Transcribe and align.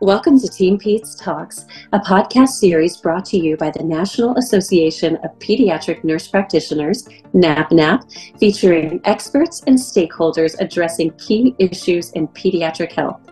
Welcome 0.00 0.38
to 0.40 0.48
Team 0.48 0.78
Peds 0.78 1.18
Talks, 1.18 1.64
a 1.94 1.98
podcast 1.98 2.48
series 2.48 2.98
brought 2.98 3.24
to 3.26 3.38
you 3.38 3.56
by 3.56 3.70
the 3.70 3.82
National 3.82 4.36
Association 4.36 5.16
of 5.16 5.38
Pediatric 5.38 6.04
Nurse 6.04 6.28
Practitioners, 6.28 7.08
NAPNAP, 7.32 8.38
featuring 8.38 9.00
experts 9.04 9.62
and 9.66 9.78
stakeholders 9.78 10.54
addressing 10.60 11.12
key 11.12 11.56
issues 11.58 12.10
in 12.10 12.28
pediatric 12.28 12.92
health. 12.92 13.22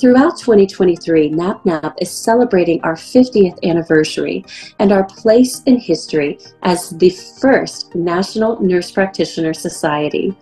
Throughout 0.00 0.38
2023, 0.38 1.30
NAPNAP 1.30 1.94
is 2.00 2.10
celebrating 2.10 2.82
our 2.82 2.94
50th 2.94 3.56
anniversary 3.62 4.44
and 4.80 4.90
our 4.90 5.04
place 5.04 5.62
in 5.66 5.78
history 5.78 6.40
as 6.64 6.90
the 6.98 7.10
first 7.10 7.94
National 7.94 8.60
Nurse 8.60 8.90
Practitioner 8.90 9.54
Society. 9.54 10.36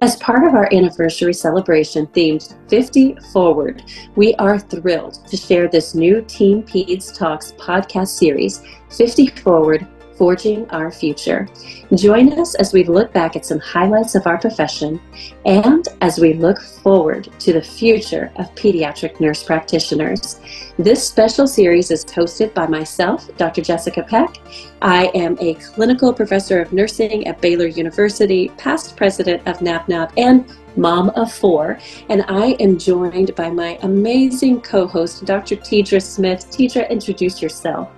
As 0.00 0.14
part 0.16 0.46
of 0.46 0.54
our 0.54 0.72
anniversary 0.72 1.34
celebration 1.34 2.06
themed 2.08 2.54
50 2.70 3.16
Forward, 3.32 3.82
we 4.14 4.32
are 4.36 4.56
thrilled 4.56 5.26
to 5.26 5.36
share 5.36 5.66
this 5.66 5.92
new 5.92 6.22
Team 6.22 6.62
Peds 6.62 7.12
Talks 7.12 7.50
podcast 7.58 8.08
series, 8.08 8.62
50 8.96 9.26
Forward 9.26 9.88
Forging 10.18 10.68
Our 10.70 10.90
Future. 10.90 11.48
Join 11.94 12.32
us 12.38 12.56
as 12.56 12.72
we 12.72 12.82
look 12.82 13.12
back 13.12 13.36
at 13.36 13.46
some 13.46 13.60
highlights 13.60 14.16
of 14.16 14.26
our 14.26 14.36
profession 14.36 15.00
and 15.46 15.86
as 16.00 16.18
we 16.18 16.34
look 16.34 16.60
forward 16.60 17.28
to 17.38 17.52
the 17.52 17.62
future 17.62 18.32
of 18.36 18.52
pediatric 18.56 19.20
nurse 19.20 19.44
practitioners. 19.44 20.40
This 20.76 21.06
special 21.06 21.46
series 21.46 21.92
is 21.92 22.04
hosted 22.04 22.52
by 22.52 22.66
myself, 22.66 23.28
Dr. 23.36 23.62
Jessica 23.62 24.02
Peck. 24.02 24.38
I 24.82 25.06
am 25.14 25.38
a 25.40 25.54
clinical 25.54 26.12
professor 26.12 26.60
of 26.60 26.72
nursing 26.72 27.26
at 27.28 27.40
Baylor 27.40 27.66
University, 27.66 28.48
past 28.58 28.96
president 28.96 29.46
of 29.46 29.58
NAPNAP, 29.58 30.12
and 30.16 30.44
mom 30.76 31.10
of 31.10 31.32
four. 31.32 31.78
And 32.08 32.24
I 32.28 32.56
am 32.60 32.76
joined 32.76 33.34
by 33.36 33.50
my 33.50 33.78
amazing 33.82 34.62
co 34.62 34.86
host, 34.86 35.24
Dr. 35.24 35.56
Tedra 35.56 36.02
Smith. 36.02 36.50
Tedra, 36.50 36.90
introduce 36.90 37.40
yourself. 37.40 37.88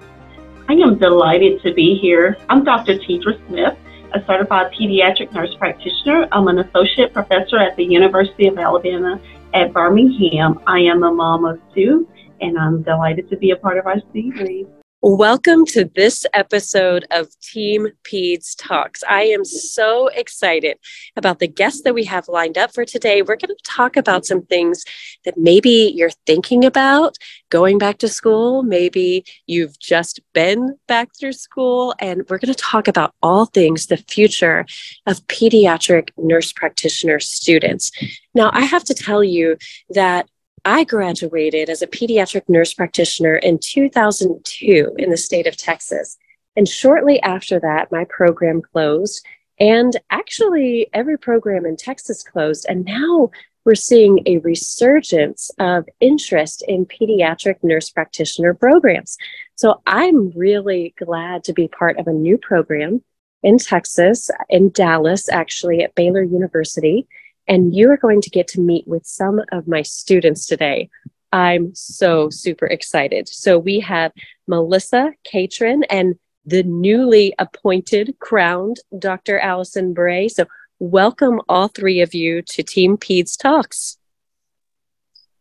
I 0.71 0.75
am 0.75 0.99
delighted 0.99 1.61
to 1.63 1.75
be 1.75 1.99
here. 2.01 2.37
I'm 2.49 2.63
Dr. 2.63 2.95
Tedra 2.95 3.35
Smith, 3.49 3.77
a 4.15 4.25
certified 4.25 4.71
pediatric 4.73 5.33
nurse 5.33 5.53
practitioner. 5.59 6.29
I'm 6.31 6.47
an 6.47 6.61
associate 6.61 7.13
professor 7.13 7.59
at 7.59 7.75
the 7.75 7.83
University 7.83 8.47
of 8.47 8.57
Alabama 8.57 9.21
at 9.53 9.73
Birmingham. 9.73 10.61
I 10.69 10.79
am 10.79 11.03
a 11.03 11.13
mom 11.13 11.45
of 11.45 11.59
two, 11.75 12.07
and 12.41 12.57
I'm 12.57 12.85
delighted 12.85 13.29
to 13.31 13.37
be 13.37 13.51
a 13.51 13.57
part 13.57 13.79
of 13.79 13.87
our 13.89 13.97
series. 14.13 14.69
Welcome 15.03 15.65
to 15.69 15.87
this 15.87 16.27
episode 16.35 17.07
of 17.11 17.29
Team 17.41 17.89
Peds 18.05 18.55
Talks. 18.59 19.03
I 19.09 19.23
am 19.23 19.47
so 19.47 20.09
excited 20.09 20.77
about 21.17 21.39
the 21.39 21.49
guests 21.49 21.81
that 21.85 21.95
we 21.95 22.05
have 22.05 22.29
lined 22.29 22.59
up 22.59 22.75
for 22.75 22.85
today. 22.85 23.23
We're 23.23 23.37
going 23.37 23.57
to 23.57 23.57
talk 23.65 23.97
about 23.97 24.27
some 24.27 24.43
things 24.43 24.85
that 25.25 25.39
maybe 25.39 25.91
you're 25.97 26.11
thinking 26.27 26.67
about 26.67 27.17
going 27.49 27.79
back 27.79 27.97
to 28.01 28.09
school. 28.09 28.63
Maybe 28.63 29.25
you've 29.47 29.79
just 29.79 30.21
been 30.35 30.77
back 30.87 31.09
through 31.19 31.33
school, 31.33 31.95
and 31.99 32.29
we're 32.29 32.37
going 32.37 32.53
to 32.53 32.63
talk 32.63 32.87
about 32.87 33.15
all 33.23 33.47
things 33.47 33.87
the 33.87 33.97
future 33.97 34.67
of 35.07 35.27
pediatric 35.29 36.11
nurse 36.19 36.53
practitioner 36.53 37.21
students. 37.21 37.91
Now, 38.35 38.51
I 38.53 38.67
have 38.67 38.85
to 38.85 38.95
tell 38.95 39.25
you 39.25 39.57
that 39.89 40.29
I 40.65 40.85
graduated 40.85 41.71
as 41.71 41.83
a 41.83 41.87
pediatric 41.87 42.49
nurse 42.49 42.75
practitioner 42.75 43.37
in 43.37 43.59
2002 43.59 44.95
in 44.99 45.11
the 45.11 45.17
state 45.17 45.47
of 45.47 45.57
Texas. 45.57 46.19
And 46.57 46.69
shortly 46.69 47.21
after 47.23 47.61
that, 47.61 47.93
my 47.93 48.05
program 48.09 48.61
closed. 48.61 49.25
And 49.59 49.97
actually, 50.11 50.89
every 50.93 51.19
program 51.19 51.67
in 51.67 51.77
Texas 51.77 52.23
closed. 52.23 52.67
And 52.69 52.85
now 52.85 53.31
we're 53.65 53.75
seeing 53.75 54.21
a 54.27 54.39
resurgence 54.39 55.51
of 55.59 55.87
interest 56.01 56.65
in 56.67 56.87
pediatric 56.87 57.57
nurse 57.63 57.91
practitioner 57.91 58.55
programs. 58.55 59.17
So 59.55 59.83
I'm 59.87 60.31
really 60.31 60.95
glad 60.99 61.45
to 61.45 61.53
be 61.53 61.69
part 61.69 61.99
of 61.99 62.07
a 62.07 62.13
new 62.13 62.39
program 62.39 63.03
in 63.43 63.59
Texas, 63.59 64.31
in 64.49 64.71
Dallas, 64.71 65.29
actually, 65.29 65.83
at 65.83 65.95
Baylor 65.95 66.23
University 66.23 67.07
and 67.49 67.75
you 67.75 67.91
are 67.91 67.97
going 67.97 68.21
to 68.23 68.31
get 68.31 68.49
to 68.49 68.61
meet 68.61 68.87
with 68.87 69.07
some 69.07 69.41
of 69.53 69.67
my 69.67 69.83
students 69.83 70.47
today. 70.47 70.89
I'm 71.33 71.75
so 71.75 72.31
super 72.31 72.67
excited. 72.67 73.29
So 73.29 73.59
we 73.59 73.81
have 73.81 74.13
Melissa 74.47 75.13
Catrin 75.25 75.83
and 75.89 76.17
the 76.45 76.63
newly 76.63 77.35
appointed, 77.39 78.17
crowned 78.19 78.79
Dr. 78.99 79.39
Alison 79.39 79.93
Bray. 79.93 80.29
So 80.29 80.47
welcome 80.79 81.41
all 81.49 81.69
three 81.69 82.01
of 82.01 82.15
you 82.15 82.43
to 82.43 82.63
Team 82.63 82.97
Peds 82.97 83.39
Talks. 83.39 83.99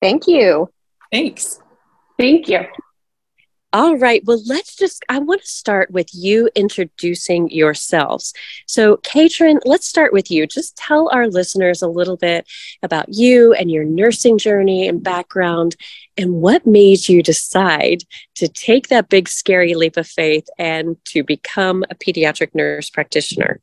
Thank 0.01 0.27
you. 0.27 0.69
Thanks. 1.11 1.59
Thank 2.17 2.47
you. 2.47 2.65
All 3.71 3.97
right. 3.97 4.23
Well, 4.25 4.41
let's 4.47 4.75
just, 4.75 5.05
I 5.09 5.19
want 5.19 5.41
to 5.41 5.47
start 5.47 5.91
with 5.91 6.09
you 6.11 6.49
introducing 6.55 7.51
yourselves. 7.51 8.33
So, 8.65 8.97
Catrin, 8.97 9.59
let's 9.63 9.85
start 9.85 10.11
with 10.11 10.31
you. 10.31 10.47
Just 10.47 10.75
tell 10.75 11.07
our 11.09 11.27
listeners 11.27 11.83
a 11.83 11.87
little 11.87 12.17
bit 12.17 12.47
about 12.81 13.13
you 13.13 13.53
and 13.53 13.69
your 13.69 13.83
nursing 13.83 14.39
journey 14.39 14.87
and 14.87 15.03
background 15.03 15.75
and 16.17 16.33
what 16.33 16.65
made 16.65 17.07
you 17.07 17.21
decide 17.21 17.99
to 18.35 18.47
take 18.47 18.87
that 18.87 19.07
big, 19.07 19.29
scary 19.29 19.75
leap 19.75 19.97
of 19.97 20.07
faith 20.07 20.47
and 20.57 20.97
to 21.05 21.23
become 21.23 21.83
a 21.91 21.95
pediatric 21.95 22.55
nurse 22.55 22.89
practitioner. 22.89 23.61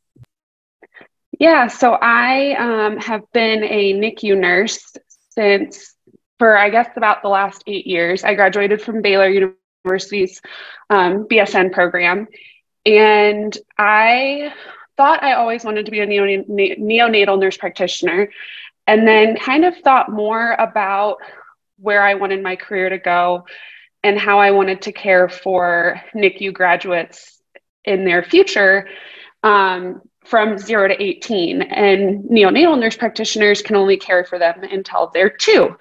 Yeah. 1.40 1.66
So, 1.66 1.94
I 1.94 2.54
um, 2.54 2.98
have 2.98 3.22
been 3.32 3.64
a 3.64 3.92
NICU 3.92 4.38
nurse 4.38 4.94
since 5.30 5.96
for 6.38 6.56
I 6.56 6.70
guess 6.70 6.90
about 6.96 7.22
the 7.22 7.28
last 7.28 7.64
eight 7.66 7.88
years. 7.88 8.22
I 8.22 8.34
graduated 8.34 8.80
from 8.80 9.02
Baylor 9.02 9.28
University 9.28 9.65
University's 9.86 10.42
um, 10.90 11.26
BSN 11.28 11.72
program. 11.72 12.26
And 12.84 13.56
I 13.78 14.52
thought 14.96 15.22
I 15.22 15.34
always 15.34 15.64
wanted 15.64 15.86
to 15.86 15.92
be 15.92 16.00
a 16.00 16.06
neonatal 16.06 17.38
nurse 17.38 17.56
practitioner, 17.56 18.30
and 18.86 19.06
then 19.06 19.36
kind 19.36 19.64
of 19.64 19.76
thought 19.78 20.10
more 20.10 20.52
about 20.52 21.18
where 21.78 22.02
I 22.02 22.14
wanted 22.14 22.42
my 22.42 22.56
career 22.56 22.88
to 22.88 22.98
go 22.98 23.44
and 24.02 24.18
how 24.18 24.38
I 24.38 24.52
wanted 24.52 24.82
to 24.82 24.92
care 24.92 25.28
for 25.28 26.00
NICU 26.14 26.52
graduates 26.52 27.40
in 27.84 28.04
their 28.04 28.22
future 28.22 28.88
um, 29.42 30.00
from 30.24 30.58
zero 30.58 30.88
to 30.88 31.02
18. 31.02 31.62
And 31.62 32.24
neonatal 32.24 32.78
nurse 32.78 32.96
practitioners 32.96 33.62
can 33.62 33.76
only 33.76 33.96
care 33.96 34.24
for 34.24 34.38
them 34.38 34.62
until 34.62 35.10
they're 35.12 35.30
two. 35.30 35.76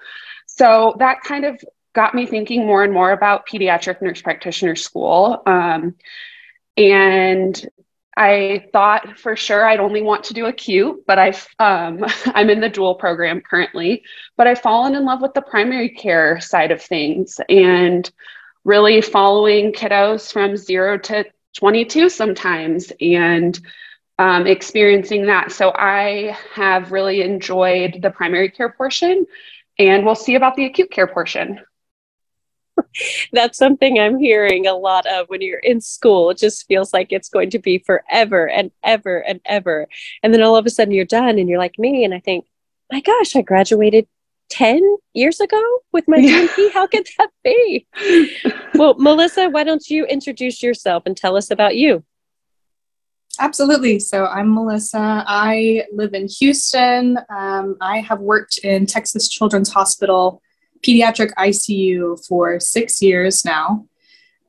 So 0.46 0.96
that 0.98 1.22
kind 1.22 1.44
of 1.44 1.62
got 1.96 2.14
me 2.14 2.26
thinking 2.26 2.66
more 2.66 2.84
and 2.84 2.92
more 2.92 3.10
about 3.10 3.48
pediatric 3.48 4.00
nurse 4.02 4.20
practitioner 4.20 4.76
school. 4.76 5.42
Um, 5.46 5.96
and 6.76 7.68
I 8.16 8.66
thought 8.72 9.18
for 9.18 9.34
sure 9.34 9.66
I'd 9.66 9.80
only 9.80 10.02
want 10.02 10.24
to 10.24 10.34
do 10.34 10.44
acute, 10.44 11.04
but 11.06 11.18
I 11.18 11.28
um, 11.58 12.04
I'm 12.26 12.50
in 12.50 12.60
the 12.60 12.68
dual 12.68 12.94
program 12.94 13.40
currently. 13.40 14.04
But 14.36 14.46
I've 14.46 14.60
fallen 14.60 14.94
in 14.94 15.06
love 15.06 15.22
with 15.22 15.34
the 15.34 15.42
primary 15.42 15.88
care 15.88 16.38
side 16.38 16.70
of 16.70 16.82
things 16.82 17.40
and 17.48 18.08
really 18.64 19.00
following 19.00 19.72
kiddos 19.72 20.30
from 20.30 20.56
zero 20.56 20.98
to 20.98 21.24
22 21.56 22.10
sometimes 22.10 22.92
and 23.00 23.58
um, 24.18 24.46
experiencing 24.46 25.26
that. 25.26 25.50
So 25.50 25.72
I 25.74 26.36
have 26.52 26.92
really 26.92 27.22
enjoyed 27.22 28.00
the 28.02 28.10
primary 28.10 28.50
care 28.50 28.70
portion, 28.70 29.26
and 29.78 30.04
we'll 30.04 30.14
see 30.14 30.34
about 30.34 30.56
the 30.56 30.66
acute 30.66 30.90
care 30.90 31.06
portion. 31.06 31.60
That's 33.32 33.58
something 33.58 33.98
I'm 33.98 34.18
hearing 34.18 34.66
a 34.66 34.74
lot 34.74 35.06
of 35.06 35.28
when 35.28 35.40
you're 35.40 35.58
in 35.58 35.80
school. 35.80 36.30
It 36.30 36.38
just 36.38 36.66
feels 36.66 36.92
like 36.92 37.12
it's 37.12 37.28
going 37.28 37.50
to 37.50 37.58
be 37.58 37.78
forever 37.78 38.48
and 38.48 38.70
ever 38.82 39.18
and 39.18 39.40
ever. 39.44 39.88
And 40.22 40.32
then 40.32 40.42
all 40.42 40.56
of 40.56 40.66
a 40.66 40.70
sudden 40.70 40.94
you're 40.94 41.04
done 41.04 41.38
and 41.38 41.48
you're 41.48 41.58
like 41.58 41.78
me. 41.78 42.04
And 42.04 42.14
I 42.14 42.20
think, 42.20 42.46
my 42.90 43.00
gosh, 43.00 43.36
I 43.36 43.42
graduated 43.42 44.06
10 44.50 44.96
years 45.12 45.40
ago 45.40 45.62
with 45.92 46.06
my 46.06 46.18
DNP. 46.18 46.72
How 46.72 46.86
could 46.86 47.08
that 47.18 47.30
be? 47.42 47.86
well, 48.74 48.94
Melissa, 48.98 49.48
why 49.48 49.64
don't 49.64 49.88
you 49.88 50.04
introduce 50.06 50.62
yourself 50.62 51.02
and 51.06 51.16
tell 51.16 51.36
us 51.36 51.50
about 51.50 51.76
you? 51.76 52.04
Absolutely. 53.38 53.98
So 53.98 54.26
I'm 54.26 54.54
Melissa. 54.54 55.24
I 55.26 55.84
live 55.92 56.14
in 56.14 56.26
Houston. 56.38 57.18
Um, 57.28 57.76
I 57.82 58.00
have 58.00 58.20
worked 58.20 58.58
in 58.58 58.86
Texas 58.86 59.28
Children's 59.28 59.70
Hospital 59.70 60.40
pediatric 60.86 61.32
ICU 61.34 62.24
for 62.26 62.60
six 62.60 63.02
years 63.02 63.44
now. 63.44 63.86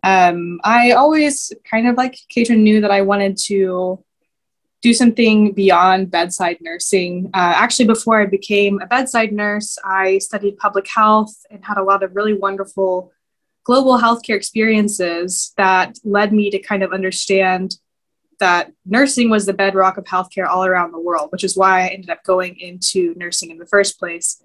Um, 0.03 0.59
I 0.63 0.91
always 0.91 1.51
kind 1.69 1.87
of 1.87 1.97
like 1.97 2.17
Catrin 2.33 2.59
knew 2.59 2.81
that 2.81 2.91
I 2.91 3.01
wanted 3.01 3.37
to 3.45 4.03
do 4.81 4.93
something 4.93 5.53
beyond 5.53 6.11
bedside 6.11 6.57
nursing. 6.61 7.29
Uh, 7.33 7.53
actually, 7.55 7.87
before 7.87 8.21
I 8.21 8.25
became 8.25 8.79
a 8.79 8.85
bedside 8.85 9.33
nurse, 9.33 9.77
I 9.83 10.19
studied 10.19 10.57
public 10.57 10.87
health 10.87 11.35
and 11.49 11.65
had 11.65 11.77
a 11.77 11.83
lot 11.83 12.03
of 12.03 12.15
really 12.15 12.33
wonderful 12.33 13.11
global 13.63 13.97
healthcare 13.97 14.35
experiences 14.35 15.53
that 15.57 15.97
led 16.03 16.31
me 16.31 16.49
to 16.51 16.59
kind 16.59 16.83
of 16.83 16.93
understand 16.93 17.77
that 18.39 18.71
nursing 18.85 19.29
was 19.29 19.45
the 19.45 19.53
bedrock 19.53 19.97
of 19.97 20.05
healthcare 20.05 20.47
all 20.47 20.63
around 20.63 20.91
the 20.91 20.99
world, 20.99 21.31
which 21.31 21.43
is 21.43 21.57
why 21.57 21.81
I 21.81 21.87
ended 21.87 22.11
up 22.11 22.23
going 22.23 22.57
into 22.59 23.13
nursing 23.17 23.49
in 23.49 23.57
the 23.57 23.65
first 23.65 23.99
place. 23.99 24.41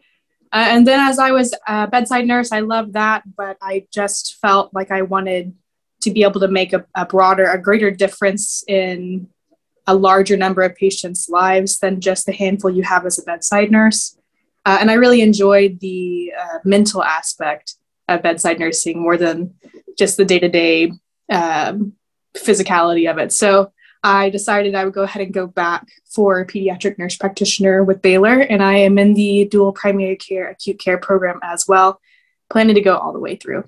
Uh, 0.53 0.67
and 0.69 0.87
then 0.87 1.01
as 1.01 1.19
I 1.19 1.31
was 1.31 1.55
a 1.67 1.87
bedside 1.87 2.27
nurse, 2.27 2.53
I 2.53 2.61
loved 2.61 2.93
that, 2.93 3.23
but 3.37 3.57
I 3.63 3.87
just 3.93 4.37
felt 4.37 4.75
like 4.75 4.91
I 4.91 5.03
wanted 5.03 5.55
to 6.03 6.11
be 6.11 6.25
able 6.25 6.41
to 6.41 6.49
make 6.49 6.73
a, 6.73 6.85
a 6.95 7.07
broader, 7.07 7.45
a 7.45 7.61
greater 7.61 7.91
difference 7.91 8.63
in 8.69 9.29
a 9.87 9.95
larger 9.95 10.37
number 10.37 10.63
of 10.63 10.77
patients' 10.77 11.29
lives 11.29 11.79
than 11.79 12.01
just 12.01 12.27
the 12.27 12.33
handful 12.33 12.71
you 12.71 12.83
have 12.83 13.07
as 13.07 13.19
a 13.19 13.23
bedside 13.23 13.71
nurse. 13.71 14.17
Uh, 14.67 14.79
and 14.81 14.91
I 14.91 14.95
really 14.95 15.23
enjoyed 15.23 15.81
the 15.81 16.33
uh, 16.39 16.59
mental 16.65 17.03
aspect 17.03 17.77
of 18.09 18.23
bedside 18.23 18.59
nursing 18.59 19.01
more 19.01 19.17
than 19.17 19.55
just 19.99 20.17
the 20.17 20.25
day 20.25 20.39
to 20.39 20.49
day 20.49 20.93
physicality 22.37 23.11
of 23.11 23.19
it. 23.19 23.33
So 23.33 23.73
I 24.03 24.31
decided 24.31 24.75
I 24.75 24.85
would 24.85 24.95
go 24.95 25.03
ahead 25.03 25.23
and 25.23 25.33
go 25.33 25.47
back 25.47 25.87
for 26.05 26.45
pediatric 26.45 26.99
nurse 26.99 27.17
practitioner 27.17 27.85
with 27.85 28.03
Baylor, 28.03 28.41
and 28.41 28.63
I 28.63 28.75
am 28.79 28.99
in 28.99 29.15
the 29.15 29.45
dual 29.45 29.73
primary 29.73 30.17
care 30.17 30.49
acute 30.49 30.81
care 30.81 30.99
program 30.99 31.39
as 31.43 31.67
well, 31.69 32.01
planning 32.51 32.75
to 32.75 32.81
go 32.81 32.97
all 32.97 33.13
the 33.13 33.21
way 33.21 33.37
through. 33.37 33.65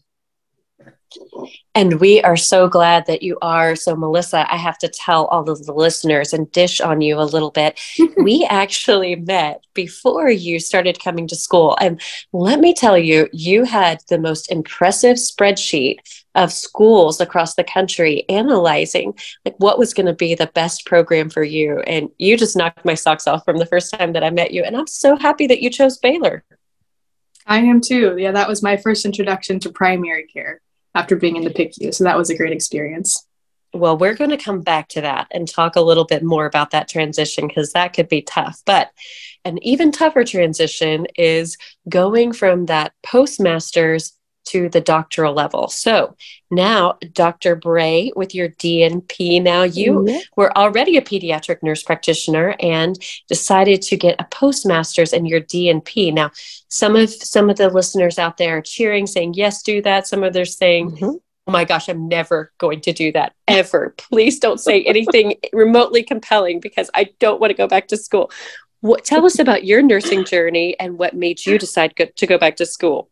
And 1.75 2.01
we 2.01 2.23
are 2.23 2.37
so 2.37 2.69
glad 2.69 3.07
that 3.07 3.23
you 3.23 3.37
are. 3.43 3.75
So, 3.75 3.97
Melissa, 3.97 4.47
I 4.53 4.57
have 4.57 4.79
to 4.79 4.89
tell 4.89 5.27
all 5.27 5.51
of 5.51 5.65
the 5.65 5.73
listeners 5.73 6.33
and 6.33 6.51
dish 6.53 6.81
on 6.81 7.01
you 7.01 7.19
a 7.19 7.23
little 7.23 7.51
bit. 7.51 7.81
we 8.17 8.47
actually 8.49 9.17
met 9.17 9.65
before 9.75 10.31
you 10.31 10.61
started 10.61 11.03
coming 11.03 11.27
to 11.29 11.37
school. 11.37 11.77
And 11.81 12.01
let 12.33 12.61
me 12.61 12.75
tell 12.75 12.97
you, 12.97 13.29
you 13.33 13.65
had 13.65 14.01
the 14.09 14.19
most 14.19 14.53
impressive 14.53 15.17
spreadsheet 15.17 15.99
of 16.37 16.53
schools 16.53 17.21
across 17.21 17.55
the 17.55 17.65
country 17.65 18.25
analyzing 18.29 19.17
like 19.45 19.55
what 19.59 19.79
was 19.79 19.95
going 19.95 20.07
to 20.07 20.13
be 20.13 20.35
the 20.35 20.49
best 20.49 20.85
program 20.85 21.31
for 21.31 21.45
you. 21.45 21.81
And 21.81 22.09
you 22.19 22.37
just 22.37 22.57
knocked 22.57 22.85
my 22.85 22.95
socks 22.95 23.27
off 23.27 23.45
from 23.45 23.59
the 23.59 23.67
first 23.67 23.93
time 23.95 24.13
that 24.13 24.25
I 24.25 24.31
met 24.31 24.53
you. 24.53 24.63
And 24.63 24.77
I'm 24.77 24.87
so 24.87 25.17
happy 25.17 25.47
that 25.49 25.63
you 25.63 25.71
chose 25.71 25.99
Baylor. 25.99 26.45
I 27.47 27.59
am 27.59 27.81
too. 27.81 28.17
Yeah, 28.17 28.33
that 28.33 28.49
was 28.49 28.63
my 28.63 28.77
first 28.77 29.05
introduction 29.05 29.61
to 29.61 29.71
primary 29.71 30.27
care 30.27 30.61
after 30.95 31.17
being 31.17 31.37
in 31.37 31.45
the 31.45 31.51
PICU. 31.51 31.95
So 31.95 32.05
that 32.05 32.17
was 32.17 32.31
a 32.31 32.37
great 32.37 32.53
experience. 32.53 33.27
Well, 33.73 33.99
we're 33.99 34.15
going 34.15 34.31
to 34.31 34.37
come 34.37 34.61
back 34.61 34.89
to 34.91 35.01
that 35.01 35.27
and 35.33 35.49
talk 35.49 35.75
a 35.75 35.81
little 35.81 36.05
bit 36.05 36.23
more 36.23 36.47
about 36.47 36.71
that 36.71 36.89
transition 36.89 37.49
because 37.49 37.73
that 37.73 37.93
could 37.93 38.09
be 38.09 38.23
tough. 38.23 38.63
But 38.65 38.91
an 39.45 39.63
even 39.65 39.91
tougher 39.91 40.25
transition 40.25 41.07
is 41.17 41.57
going 41.89 42.33
from 42.33 42.67
that 42.67 42.93
postmaster's 43.03 44.17
to 44.45 44.69
the 44.69 44.81
doctoral 44.81 45.35
level. 45.35 45.69
So 45.69 46.17
now, 46.51 46.99
Dr. 47.13 47.57
Bray, 47.57 48.13
with 48.15 48.35
your 48.35 48.51
DNP, 48.51 49.43
now 49.43 49.63
you 49.63 49.93
mm-hmm. 49.93 50.19
were 50.37 50.57
already 50.57 50.97
a 50.97 51.03
pediatric 51.03 51.63
nurse 51.63 51.83
practitioner 51.83 52.55
and 52.61 52.99
decided 53.29 53.83
to 53.83 53.97
get 53.97 54.21
a 54.21 54.25
postmaster's 54.25 55.13
in 55.13 55.27
your 55.27 55.41
DNP. 55.41 56.13
Now, 56.13 56.31
some 56.69 56.97
of 56.97 57.11
some 57.11 57.51
of 57.51 57.57
the 57.57 57.71
listeners 57.71 58.19
out 58.19 58.37
there 58.37 58.59
are 58.59 58.63
cheering, 58.63 59.07
saying 59.07 59.35
yes, 59.35 59.63
do 59.63 59.83
that. 59.83 60.07
Some 60.07 60.23
of 60.23 60.33
them 60.33 60.43
are 60.43 60.47
saying. 60.47 60.93
Mm-hmm. 60.93 61.17
Oh 61.47 61.53
my 61.53 61.67
gosh, 61.67 61.91
I'm 61.91 62.09
never 62.09 62.53
going 62.57 62.81
to 62.81 62.93
do 62.95 63.13
that 63.13 63.35
ever. 63.47 63.95
Please 63.99 64.39
don't 64.39 64.59
say 64.59 64.83
anything 64.85 65.35
remotely 65.53 66.03
compelling 66.03 66.59
because 66.59 66.89
I 66.95 67.11
don't 67.21 67.39
want 67.39 67.51
to 67.51 67.55
go 67.55 67.67
back 67.67 67.89
to 67.89 67.99
school. 67.99 68.31
What, 68.81 69.05
tell 69.05 69.27
us 69.27 69.39
about 69.39 69.65
your 69.65 69.83
nursing 69.83 70.25
journey 70.25 70.75
and 70.81 70.99
what 70.99 71.15
made 71.15 71.45
you 71.45 71.59
decide 71.59 71.97
go, 71.97 72.07
to 72.17 72.27
go 72.27 72.39
back 72.39 72.57
to 72.57 72.67
school. 72.67 73.11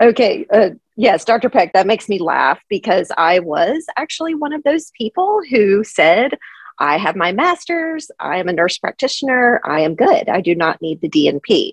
Okay. 0.00 0.46
Uh, 0.52 0.70
yes, 0.96 1.24
Dr. 1.24 1.48
Peck, 1.48 1.72
that 1.72 1.86
makes 1.86 2.08
me 2.08 2.18
laugh 2.18 2.60
because 2.68 3.10
I 3.16 3.40
was 3.40 3.84
actually 3.96 4.34
one 4.34 4.52
of 4.52 4.62
those 4.62 4.90
people 4.96 5.40
who 5.50 5.84
said, 5.84 6.38
I 6.78 6.98
have 6.98 7.16
my 7.16 7.32
master's, 7.32 8.10
I 8.18 8.38
am 8.38 8.48
a 8.48 8.52
nurse 8.52 8.78
practitioner, 8.78 9.60
I 9.64 9.80
am 9.80 9.94
good, 9.94 10.28
I 10.28 10.40
do 10.40 10.54
not 10.54 10.80
need 10.80 11.00
the 11.00 11.08
DNP. 11.08 11.72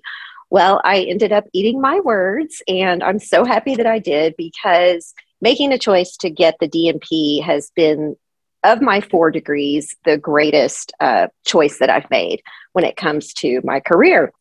Well, 0.50 0.80
I 0.84 1.02
ended 1.02 1.32
up 1.32 1.46
eating 1.52 1.80
my 1.80 2.00
words, 2.00 2.62
and 2.66 3.02
I'm 3.02 3.18
so 3.18 3.44
happy 3.44 3.76
that 3.76 3.86
I 3.86 3.98
did 3.98 4.34
because 4.36 5.14
making 5.40 5.72
a 5.72 5.78
choice 5.78 6.16
to 6.18 6.30
get 6.30 6.56
the 6.60 6.68
DNP 6.68 7.42
has 7.42 7.70
been, 7.74 8.16
of 8.62 8.82
my 8.82 9.00
four 9.00 9.30
degrees, 9.30 9.96
the 10.04 10.18
greatest 10.18 10.92
uh, 11.00 11.28
choice 11.46 11.78
that 11.78 11.88
I've 11.88 12.10
made 12.10 12.42
when 12.72 12.84
it 12.84 12.96
comes 12.96 13.32
to 13.34 13.60
my 13.64 13.80
career. 13.80 14.32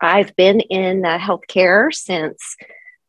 I've 0.00 0.34
been 0.36 0.60
in 0.60 1.06
uh, 1.06 1.18
healthcare 1.18 1.94
since 1.94 2.56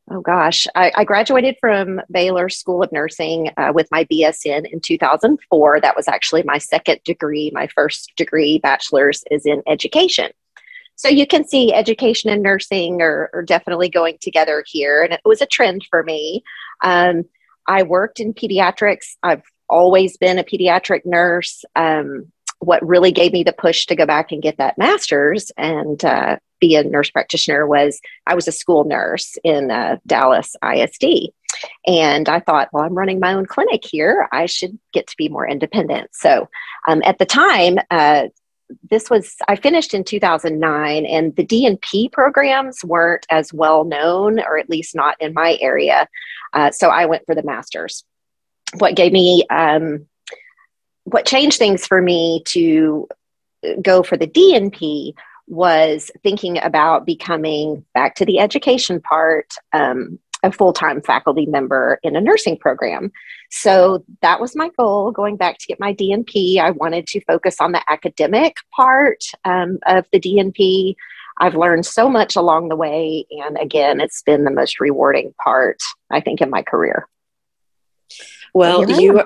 oh 0.09 0.21
gosh, 0.21 0.67
I, 0.75 0.91
I, 0.95 1.03
graduated 1.03 1.57
from 1.59 2.01
Baylor 2.09 2.49
School 2.49 2.81
of 2.81 2.91
Nursing 2.91 3.51
uh, 3.57 3.71
with 3.73 3.87
my 3.91 4.05
BSN 4.05 4.71
in 4.71 4.79
2004. 4.79 5.81
That 5.81 5.95
was 5.95 6.07
actually 6.07 6.43
my 6.43 6.57
second 6.57 6.99
degree. 7.03 7.51
My 7.53 7.67
first 7.67 8.13
degree, 8.15 8.59
bachelor's, 8.59 9.23
is 9.31 9.45
in 9.45 9.61
education. 9.67 10.31
So 10.95 11.09
you 11.09 11.27
can 11.27 11.47
see 11.47 11.73
education 11.73 12.29
and 12.29 12.41
nursing 12.41 13.01
are, 13.01 13.29
are 13.33 13.43
definitely 13.43 13.89
going 13.89 14.17
together 14.19 14.63
here. 14.65 15.03
And 15.03 15.13
it 15.13 15.21
was 15.25 15.41
a 15.41 15.45
trend 15.45 15.85
for 15.89 16.03
me. 16.03 16.43
Um, 16.81 17.25
I 17.67 17.83
worked 17.83 18.19
in 18.19 18.33
pediatrics. 18.33 19.15
I've 19.21 19.43
always 19.69 20.17
been 20.17 20.39
a 20.39 20.43
pediatric 20.43 21.01
nurse. 21.05 21.63
Um, 21.75 22.31
what 22.59 22.85
really 22.85 23.11
gave 23.11 23.33
me 23.33 23.43
the 23.43 23.53
push 23.53 23.85
to 23.85 23.95
go 23.95 24.05
back 24.05 24.31
and 24.31 24.41
get 24.41 24.57
that 24.57 24.77
master's 24.77 25.51
and 25.57 26.03
uh, 26.03 26.37
be 26.59 26.75
a 26.75 26.83
nurse 26.83 27.09
practitioner 27.09 27.67
was 27.67 27.99
I 28.25 28.35
was 28.35 28.47
a 28.47 28.51
school 28.51 28.83
nurse 28.83 29.37
in 29.43 29.71
uh, 29.71 29.97
Dallas 30.05 30.55
ISD. 30.63 31.31
And 31.85 32.29
I 32.29 32.39
thought, 32.39 32.69
well, 32.71 32.83
I'm 32.83 32.97
running 32.97 33.19
my 33.19 33.33
own 33.33 33.45
clinic 33.45 33.83
here. 33.85 34.27
I 34.31 34.45
should 34.45 34.77
get 34.93 35.07
to 35.07 35.15
be 35.17 35.29
more 35.29 35.47
independent. 35.47 36.09
So 36.13 36.49
um, 36.87 37.01
at 37.05 37.19
the 37.19 37.25
time, 37.25 37.77
uh, 37.89 38.27
this 38.89 39.09
was, 39.09 39.35
I 39.47 39.55
finished 39.55 39.93
in 39.93 40.03
2009, 40.03 41.05
and 41.05 41.35
the 41.35 41.45
DNP 41.45 42.11
programs 42.11 42.83
weren't 42.83 43.25
as 43.29 43.53
well 43.53 43.85
known, 43.85 44.39
or 44.39 44.57
at 44.57 44.69
least 44.69 44.93
not 44.93 45.15
in 45.21 45.33
my 45.33 45.57
area. 45.61 46.07
Uh, 46.53 46.71
so 46.71 46.89
I 46.89 47.05
went 47.05 47.25
for 47.25 47.33
the 47.33 47.43
master's. 47.43 48.03
What 48.77 48.95
gave 48.95 49.13
me, 49.13 49.45
um, 49.49 50.07
what 51.07 51.25
changed 51.25 51.57
things 51.57 51.87
for 51.87 52.01
me 52.01 52.43
to 52.47 53.07
go 53.81 54.03
for 54.03 54.17
the 54.17 54.27
DNP 54.27 55.13
was 55.47 56.11
thinking 56.21 56.59
about 56.61 57.05
becoming 57.05 57.85
back 57.93 58.15
to 58.15 58.25
the 58.25 58.39
education 58.39 58.99
part 58.99 59.53
um, 59.71 60.19
a 60.43 60.51
full-time 60.51 61.01
faculty 61.01 61.45
member 61.45 61.99
in 62.03 62.15
a 62.15 62.21
nursing 62.21 62.57
program. 62.57 63.11
So 63.49 64.03
that 64.21 64.41
was 64.41 64.55
my 64.55 64.69
goal 64.77 65.11
going 65.11 65.37
back 65.37 65.57
to 65.59 65.67
get 65.67 65.79
my 65.79 65.93
dnp 65.93 66.59
i 66.59 66.71
wanted 66.71 67.07
to 67.07 67.21
focus 67.21 67.61
on 67.61 67.71
the 67.71 67.81
academic 67.89 68.57
part 68.75 69.23
um, 69.45 69.79
of 69.87 70.05
the 70.11 70.19
dnp 70.19 70.95
i've 71.39 71.55
learned 71.55 71.85
so 71.85 72.09
much 72.09 72.35
along 72.35 72.67
the 72.67 72.75
way 72.75 73.25
and 73.31 73.57
again 73.57 73.99
it's 73.99 74.21
been 74.21 74.43
the 74.43 74.51
most 74.51 74.79
rewarding 74.79 75.33
part 75.43 75.77
i 76.11 76.19
think 76.19 76.41
in 76.41 76.49
my 76.49 76.61
career. 76.61 77.07
Well 78.53 78.89
you 78.89 79.23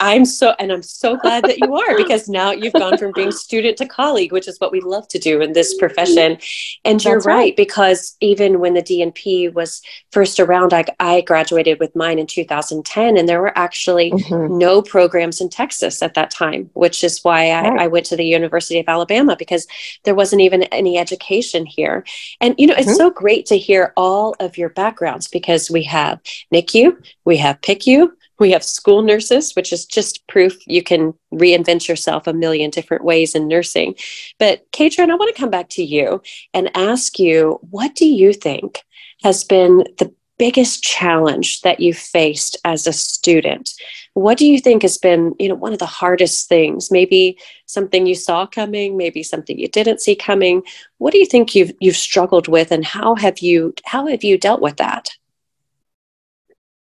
I'm 0.00 0.24
so, 0.24 0.54
and 0.58 0.72
I'm 0.72 0.82
so 0.82 1.16
glad 1.16 1.44
that 1.44 1.58
you 1.58 1.74
are 1.74 1.96
because 1.96 2.28
now 2.28 2.50
you've 2.52 2.72
gone 2.72 2.96
from 2.98 3.12
being 3.14 3.30
student 3.30 3.76
to 3.78 3.86
colleague, 3.86 4.32
which 4.32 4.48
is 4.48 4.58
what 4.58 4.72
we 4.72 4.80
love 4.80 5.08
to 5.08 5.18
do 5.18 5.40
in 5.40 5.52
this 5.52 5.74
profession. 5.74 6.38
And 6.84 7.04
you're 7.04 7.18
right. 7.20 7.26
right. 7.26 7.56
because 7.56 8.16
even 8.20 8.60
when 8.60 8.74
the 8.74 8.82
DNP 8.82 9.52
was 9.52 9.82
first 10.12 10.40
around, 10.40 10.72
I, 10.72 10.84
I 11.00 11.20
graduated 11.22 11.80
with 11.80 11.94
mine 11.94 12.18
in 12.18 12.26
2010, 12.26 13.16
and 13.16 13.28
there 13.28 13.40
were 13.40 13.56
actually 13.56 14.10
mm-hmm. 14.12 14.58
no 14.58 14.82
programs 14.82 15.40
in 15.40 15.48
Texas 15.48 16.02
at 16.02 16.14
that 16.14 16.30
time, 16.30 16.70
which 16.74 17.04
is 17.04 17.20
why 17.22 17.50
I, 17.50 17.68
right. 17.68 17.80
I, 17.80 17.86
went 17.86 18.06
to 18.06 18.16
the 18.16 18.24
University 18.24 18.78
of 18.78 18.88
Alabama 18.88 19.36
because 19.36 19.66
there 20.04 20.14
wasn't 20.14 20.42
even 20.42 20.64
any 20.64 20.98
education 20.98 21.66
here. 21.66 22.04
And, 22.40 22.54
you 22.58 22.66
know, 22.66 22.74
it's 22.74 22.88
mm-hmm. 22.88 22.96
so 22.96 23.10
great 23.10 23.46
to 23.46 23.58
hear 23.58 23.92
all 23.96 24.34
of 24.40 24.56
your 24.58 24.70
backgrounds 24.70 25.28
because 25.28 25.70
we 25.70 25.82
have 25.84 26.20
NICU, 26.52 26.96
we 27.24 27.36
have 27.38 27.60
PICU, 27.60 28.10
we 28.38 28.50
have 28.50 28.64
school 28.64 29.02
nurses, 29.02 29.54
which 29.54 29.72
is 29.72 29.86
just 29.86 30.26
proof 30.26 30.56
you 30.66 30.82
can 30.82 31.14
reinvent 31.32 31.88
yourself 31.88 32.26
a 32.26 32.32
million 32.32 32.70
different 32.70 33.04
ways 33.04 33.34
in 33.34 33.48
nursing. 33.48 33.94
But 34.38 34.70
Catrin, 34.72 35.10
I 35.10 35.14
want 35.14 35.34
to 35.34 35.40
come 35.40 35.50
back 35.50 35.68
to 35.70 35.82
you 35.82 36.22
and 36.52 36.70
ask 36.76 37.18
you 37.18 37.58
what 37.70 37.94
do 37.94 38.06
you 38.06 38.32
think 38.32 38.82
has 39.22 39.44
been 39.44 39.84
the 39.98 40.12
biggest 40.38 40.82
challenge 40.82 41.62
that 41.62 41.80
you 41.80 41.94
faced 41.94 42.58
as 42.64 42.86
a 42.86 42.92
student? 42.92 43.72
What 44.14 44.38
do 44.38 44.46
you 44.46 44.58
think 44.58 44.82
has 44.82 44.98
been, 44.98 45.34
you 45.38 45.48
know, 45.48 45.54
one 45.54 45.72
of 45.72 45.78
the 45.78 45.86
hardest 45.86 46.48
things? 46.48 46.90
Maybe 46.90 47.38
something 47.66 48.06
you 48.06 48.14
saw 48.14 48.46
coming, 48.46 48.96
maybe 48.96 49.22
something 49.22 49.58
you 49.58 49.68
didn't 49.68 50.00
see 50.00 50.14
coming. 50.14 50.62
What 50.98 51.12
do 51.12 51.18
you 51.18 51.26
think 51.26 51.54
you've 51.54 51.72
you've 51.80 51.96
struggled 51.96 52.48
with 52.48 52.70
and 52.70 52.84
how 52.84 53.14
have 53.16 53.38
you 53.38 53.74
how 53.84 54.06
have 54.06 54.24
you 54.24 54.38
dealt 54.38 54.60
with 54.60 54.76
that? 54.76 55.10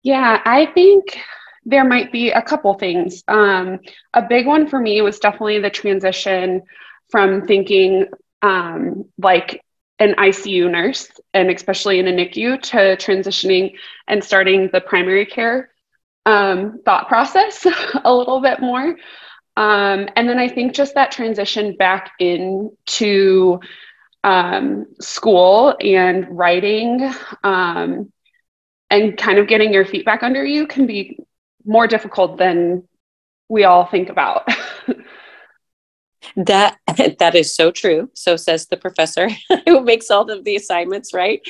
Yeah, 0.05 0.41
I 0.45 0.67
think 0.67 1.19
there 1.65 1.85
might 1.85 2.13
be 2.13 2.31
a 2.31 2.43
couple 2.43 2.75
things. 2.75 3.25
Um, 3.29 3.81
a 4.13 4.23
big 4.23 4.47
one 4.47 4.69
for 4.69 4.79
me 4.79 5.01
was 5.03 5.19
definitely 5.19 5.61
the 5.61 5.71
transition 5.71 6.63
from 7.11 7.47
thinking 7.47 8.07
um, 8.43 9.07
like 9.19 9.63
an 9.99 10.15
ICU 10.19 10.69
nurse, 10.69 11.09
and 11.33 11.51
especially 11.51 12.01
in 12.01 12.09
a 12.09 12.13
NICU, 12.13 12.63
to 12.63 12.77
transitioning 12.97 13.75
and 14.07 14.23
starting 14.23 14.71
the 14.73 14.81
primary 14.83 15.27
care 15.27 15.71
um, 16.27 16.81
thought 16.85 17.09
process 17.09 17.67
a 18.05 18.15
little 18.15 18.41
bit 18.41 18.61
more. 18.61 18.97
Um, 19.57 20.09
and 20.17 20.29
then 20.29 20.39
I 20.39 20.49
think 20.49 20.75
just 20.75 20.97
that 20.97 21.13
transition 21.13 21.77
back 21.77 22.13
into 22.19 23.61
um, 24.25 24.87
school 25.01 25.77
and 25.81 26.27
writing 26.37 27.11
um, 27.45 28.13
and 28.91 29.17
kind 29.17 29.39
of 29.39 29.49
getting 29.49 29.73
your 29.73 29.85
feet 29.85 30.05
back 30.05 30.23
under 30.23 30.45
you 30.45 30.67
can 30.67 30.87
be 30.87 31.19
more 31.65 31.87
difficult 31.87 32.39
than 32.39 32.87
we 33.49 33.65
all 33.65 33.87
think 33.87 34.09
about. 34.09 34.49
that 36.37 36.79
that 37.19 37.35
is 37.35 37.55
so 37.55 37.71
true. 37.71 38.11
So 38.15 38.37
says 38.37 38.67
the 38.67 38.77
professor 38.77 39.29
who 39.67 39.81
makes 39.81 40.11
all 40.11 40.31
of 40.31 40.45
the 40.45 40.57
assignments, 40.57 41.15
right? 41.15 41.41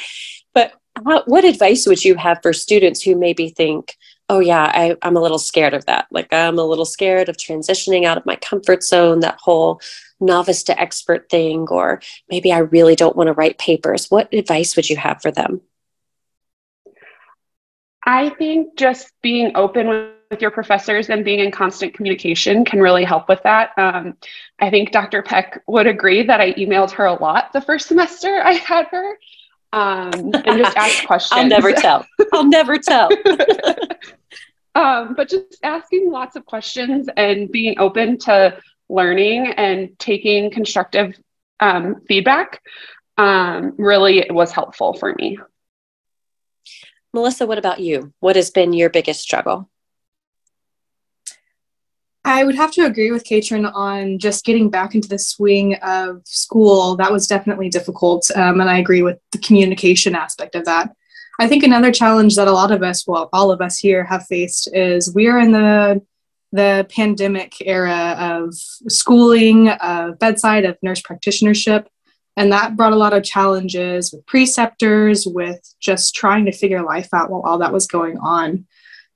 But 0.52 0.72
how, 1.04 1.24
what 1.24 1.44
advice 1.44 1.86
would 1.86 2.04
you 2.04 2.14
have 2.14 2.38
for 2.42 2.52
students 2.52 3.02
who 3.02 3.16
maybe 3.16 3.48
think, 3.48 3.96
oh 4.28 4.38
yeah, 4.40 4.70
I, 4.72 4.96
I'm 5.02 5.16
a 5.16 5.20
little 5.20 5.38
scared 5.38 5.74
of 5.74 5.84
that. 5.86 6.06
Like 6.10 6.32
I'm 6.32 6.58
a 6.58 6.64
little 6.64 6.84
scared 6.84 7.28
of 7.28 7.36
transitioning 7.36 8.04
out 8.04 8.16
of 8.16 8.26
my 8.26 8.36
comfort 8.36 8.84
zone, 8.84 9.20
that 9.20 9.38
whole 9.40 9.80
novice 10.20 10.62
to 10.64 10.80
expert 10.80 11.28
thing, 11.28 11.66
or 11.68 12.00
maybe 12.30 12.52
I 12.52 12.58
really 12.58 12.94
don't 12.94 13.16
want 13.16 13.26
to 13.26 13.32
write 13.32 13.58
papers. 13.58 14.10
What 14.10 14.32
advice 14.32 14.76
would 14.76 14.88
you 14.88 14.96
have 14.96 15.20
for 15.20 15.32
them? 15.32 15.60
I 18.04 18.30
think 18.30 18.76
just 18.76 19.12
being 19.22 19.52
open 19.54 20.12
with 20.30 20.40
your 20.40 20.50
professors 20.50 21.08
and 21.08 21.24
being 21.24 21.40
in 21.40 21.50
constant 21.50 21.94
communication 21.94 22.64
can 22.64 22.80
really 22.80 23.04
help 23.04 23.28
with 23.28 23.42
that. 23.44 23.70
Um, 23.78 24.16
I 24.60 24.70
think 24.70 24.90
Dr. 24.90 25.22
Peck 25.22 25.62
would 25.66 25.86
agree 25.86 26.22
that 26.24 26.40
I 26.40 26.52
emailed 26.54 26.90
her 26.92 27.06
a 27.06 27.14
lot 27.14 27.52
the 27.52 27.60
first 27.60 27.88
semester 27.88 28.42
I 28.44 28.52
had 28.52 28.86
her 28.88 29.18
um, 29.72 30.10
and 30.12 30.58
just 30.58 30.76
ask 30.76 31.04
questions. 31.06 31.40
I'll 31.40 31.48
never 31.48 31.72
tell. 31.72 32.06
I'll 32.32 32.48
never 32.48 32.78
tell. 32.78 33.10
um, 34.74 35.14
but 35.14 35.28
just 35.28 35.58
asking 35.62 36.10
lots 36.10 36.36
of 36.36 36.44
questions 36.44 37.08
and 37.16 37.50
being 37.50 37.78
open 37.78 38.18
to 38.18 38.58
learning 38.88 39.52
and 39.56 39.98
taking 39.98 40.50
constructive 40.50 41.18
um, 41.60 42.00
feedback 42.06 42.60
um, 43.16 43.74
really 43.78 44.26
was 44.30 44.52
helpful 44.52 44.94
for 44.94 45.14
me. 45.18 45.38
Melissa, 47.14 47.46
what 47.46 47.58
about 47.58 47.78
you? 47.78 48.12
What 48.18 48.34
has 48.34 48.50
been 48.50 48.72
your 48.72 48.90
biggest 48.90 49.20
struggle? 49.20 49.70
I 52.24 52.42
would 52.42 52.56
have 52.56 52.72
to 52.72 52.84
agree 52.84 53.12
with 53.12 53.24
Catrin 53.24 53.70
on 53.72 54.18
just 54.18 54.44
getting 54.44 54.68
back 54.68 54.96
into 54.96 55.08
the 55.08 55.18
swing 55.18 55.76
of 55.76 56.22
school. 56.24 56.96
That 56.96 57.12
was 57.12 57.28
definitely 57.28 57.68
difficult. 57.68 58.28
Um, 58.34 58.60
and 58.60 58.68
I 58.68 58.78
agree 58.78 59.02
with 59.02 59.20
the 59.30 59.38
communication 59.38 60.16
aspect 60.16 60.56
of 60.56 60.64
that. 60.64 60.92
I 61.38 61.46
think 61.46 61.62
another 61.62 61.92
challenge 61.92 62.34
that 62.34 62.48
a 62.48 62.52
lot 62.52 62.72
of 62.72 62.82
us, 62.82 63.06
well, 63.06 63.28
all 63.32 63.52
of 63.52 63.60
us 63.60 63.78
here 63.78 64.02
have 64.04 64.26
faced 64.26 64.74
is 64.74 65.14
we 65.14 65.28
are 65.28 65.38
in 65.38 65.52
the 65.52 66.02
the 66.50 66.86
pandemic 66.88 67.54
era 67.66 68.16
of 68.16 68.54
schooling, 68.54 69.68
of 69.68 70.18
bedside, 70.20 70.64
of 70.64 70.78
nurse 70.82 71.02
practitionership. 71.02 71.86
And 72.36 72.50
that 72.52 72.76
brought 72.76 72.92
a 72.92 72.96
lot 72.96 73.12
of 73.12 73.22
challenges 73.22 74.12
with 74.12 74.26
preceptors, 74.26 75.26
with 75.26 75.74
just 75.80 76.14
trying 76.14 76.44
to 76.46 76.52
figure 76.52 76.82
life 76.82 77.08
out 77.14 77.30
while 77.30 77.42
all 77.42 77.58
that 77.58 77.72
was 77.72 77.86
going 77.86 78.18
on. 78.18 78.66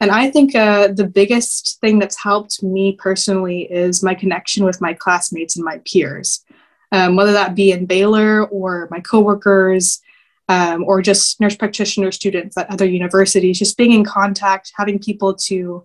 And 0.01 0.13
I 0.13 0.31
think 0.31 0.55
uh, 0.55 0.89
the 0.89 1.07
biggest 1.07 1.81
thing 1.81 1.99
that's 1.99 2.23
helped 2.23 2.63
me 2.63 2.93
personally 2.93 3.63
is 3.63 4.03
my 4.03 4.15
connection 4.15 4.65
with 4.65 4.81
my 4.81 4.95
classmates 4.95 5.57
and 5.57 5.65
my 5.65 5.81
peers, 5.85 6.45
um, 6.93 7.17
whether 7.17 7.33
that 7.33 7.57
be 7.57 7.73
in 7.73 7.87
Baylor 7.87 8.47
or 8.47 8.87
my 8.93 9.01
coworkers 9.01 10.01
um, 10.49 10.85
or 10.85 11.03
just 11.03 11.41
nurse 11.41 11.57
practitioner 11.57 12.13
students 12.13 12.57
at 12.57 12.71
other 12.71 12.87
universities, 12.87 13.59
just 13.59 13.77
being 13.77 13.93
in 13.93 14.05
contact, 14.05 14.73
having 14.77 15.01
people 15.01 15.35
to 15.35 15.85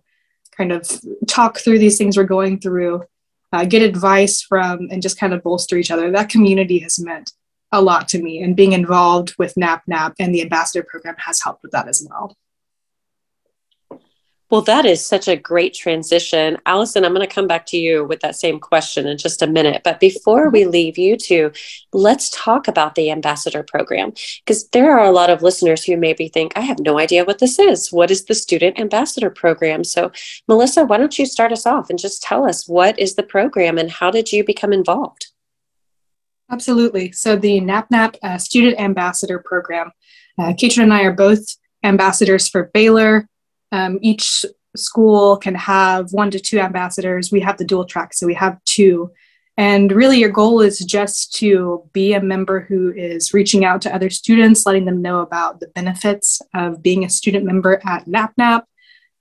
kind 0.56 0.72
of 0.72 0.88
talk 1.28 1.58
through 1.58 1.80
these 1.80 1.98
things 1.98 2.16
we're 2.16 2.24
going 2.24 2.60
through 2.60 3.04
uh, 3.54 3.64
get 3.64 3.82
advice 3.82 4.42
from, 4.42 4.88
and 4.92 5.02
just 5.02 5.20
kind 5.20 5.34
of 5.34 5.44
bolster 5.44 5.78
each 5.78 5.92
other. 5.92 6.12
That 6.12 6.30
community 6.30 6.80
has 6.80 7.00
meant 7.00 7.32
a 7.72 7.82
lot 7.82 8.08
to 8.10 8.22
me, 8.22 8.42
and 8.42 8.56
being 8.56 8.74
involved 8.74 9.36
with 9.38 9.56
NAPNAP 9.56 10.14
and 10.20 10.34
the 10.34 10.42
ambassador 10.42 10.86
program 10.88 11.16
has 11.20 11.42
helped 11.42 11.64
with 11.64 11.72
that 11.72 11.88
as 11.88 12.06
well. 12.10 12.36
Well, 14.54 14.62
that 14.62 14.86
is 14.86 15.04
such 15.04 15.28
a 15.28 15.36
great 15.36 15.74
transition. 15.74 16.60
Alison, 16.68 17.04
I'm 17.04 17.16
going 17.16 17.28
to 17.28 17.34
come 17.34 17.48
back 17.48 17.66
to 17.66 17.78
you 17.78 18.06
with 18.06 18.20
that 18.20 18.36
same 18.36 18.60
question 18.60 19.08
in 19.08 19.18
just 19.18 19.42
a 19.42 19.48
minute. 19.48 19.82
But 19.84 20.00
before 20.00 20.52
we 20.52 20.66
leave 20.66 20.96
you 20.96 21.18
two, 21.18 21.52
let's 21.92 22.30
talk 22.30 22.68
about 22.68 22.94
the 22.94 23.10
ambassador 23.10 23.64
program 23.64 24.14
because 24.46 24.68
there 24.68 24.96
are 24.96 25.06
a 25.06 25.12
lot 25.12 25.32
of 25.32 25.42
listeners 25.42 25.84
who 25.84 25.98
maybe 25.98 26.28
think, 26.28 26.54
I 26.56 26.60
have 26.60 26.78
no 26.78 27.00
idea 27.00 27.26
what 27.26 27.40
this 27.40 27.58
is. 27.58 27.92
What 27.92 28.12
is 28.12 28.26
the 28.26 28.36
student 28.36 28.80
ambassador 28.80 29.32
program? 29.32 29.84
So, 29.84 30.12
Melissa, 30.48 30.86
why 30.86 31.00
don't 31.00 31.18
you 31.18 31.26
start 31.26 31.52
us 31.52 31.66
off 31.66 31.90
and 31.90 31.98
just 31.98 32.22
tell 32.22 32.48
us 32.48 32.68
what 32.68 33.00
is 33.00 33.16
the 33.16 33.24
program 33.24 33.80
and 33.80 33.90
how 33.90 34.12
did 34.12 34.32
you 34.32 34.44
become 34.44 34.72
involved? 34.72 35.32
Absolutely. 36.52 37.12
So, 37.12 37.36
the 37.36 37.60
NAPNAP 37.60 38.18
uh, 38.22 38.38
Student 38.38 38.80
Ambassador 38.80 39.40
Program, 39.40 39.92
uh, 40.38 40.54
and 40.78 40.94
I 40.94 41.02
are 41.06 41.12
both 41.12 41.44
ambassadors 41.84 42.48
for 42.48 42.70
Baylor, 42.72 43.28
um, 43.74 43.98
each 44.01 44.46
school 44.77 45.36
can 45.38 45.56
have 45.56 46.13
one 46.13 46.32
to 46.32 46.39
two 46.39 46.60
ambassadors. 46.60 47.32
We 47.32 47.42
have 47.42 47.58
the 47.58 47.65
dual 47.65 47.86
track, 47.86 48.13
so 48.13 48.27
we 48.27 48.36
have 48.36 48.63
two. 48.65 49.12
And 49.58 49.92
really, 49.92 50.20
your 50.20 50.30
goal 50.30 50.62
is 50.62 50.80
just 50.80 51.34
to 51.36 51.84
be 51.92 52.13
a 52.13 52.22
member 52.22 52.62
who 52.62 52.92
is 52.92 53.34
reaching 53.34 53.65
out 53.65 53.82
to 53.82 53.94
other 53.94 54.10
students, 54.10 54.65
letting 54.65 54.86
them 54.86 55.01
know 55.01 55.22
about 55.22 55.60
the 55.60 55.68
benefits 55.68 56.42
of 56.53 56.82
being 56.82 57.03
a 57.03 57.10
student 57.10 57.46
member 57.46 57.82
at 57.86 58.06
NAPNAP, 58.06 58.63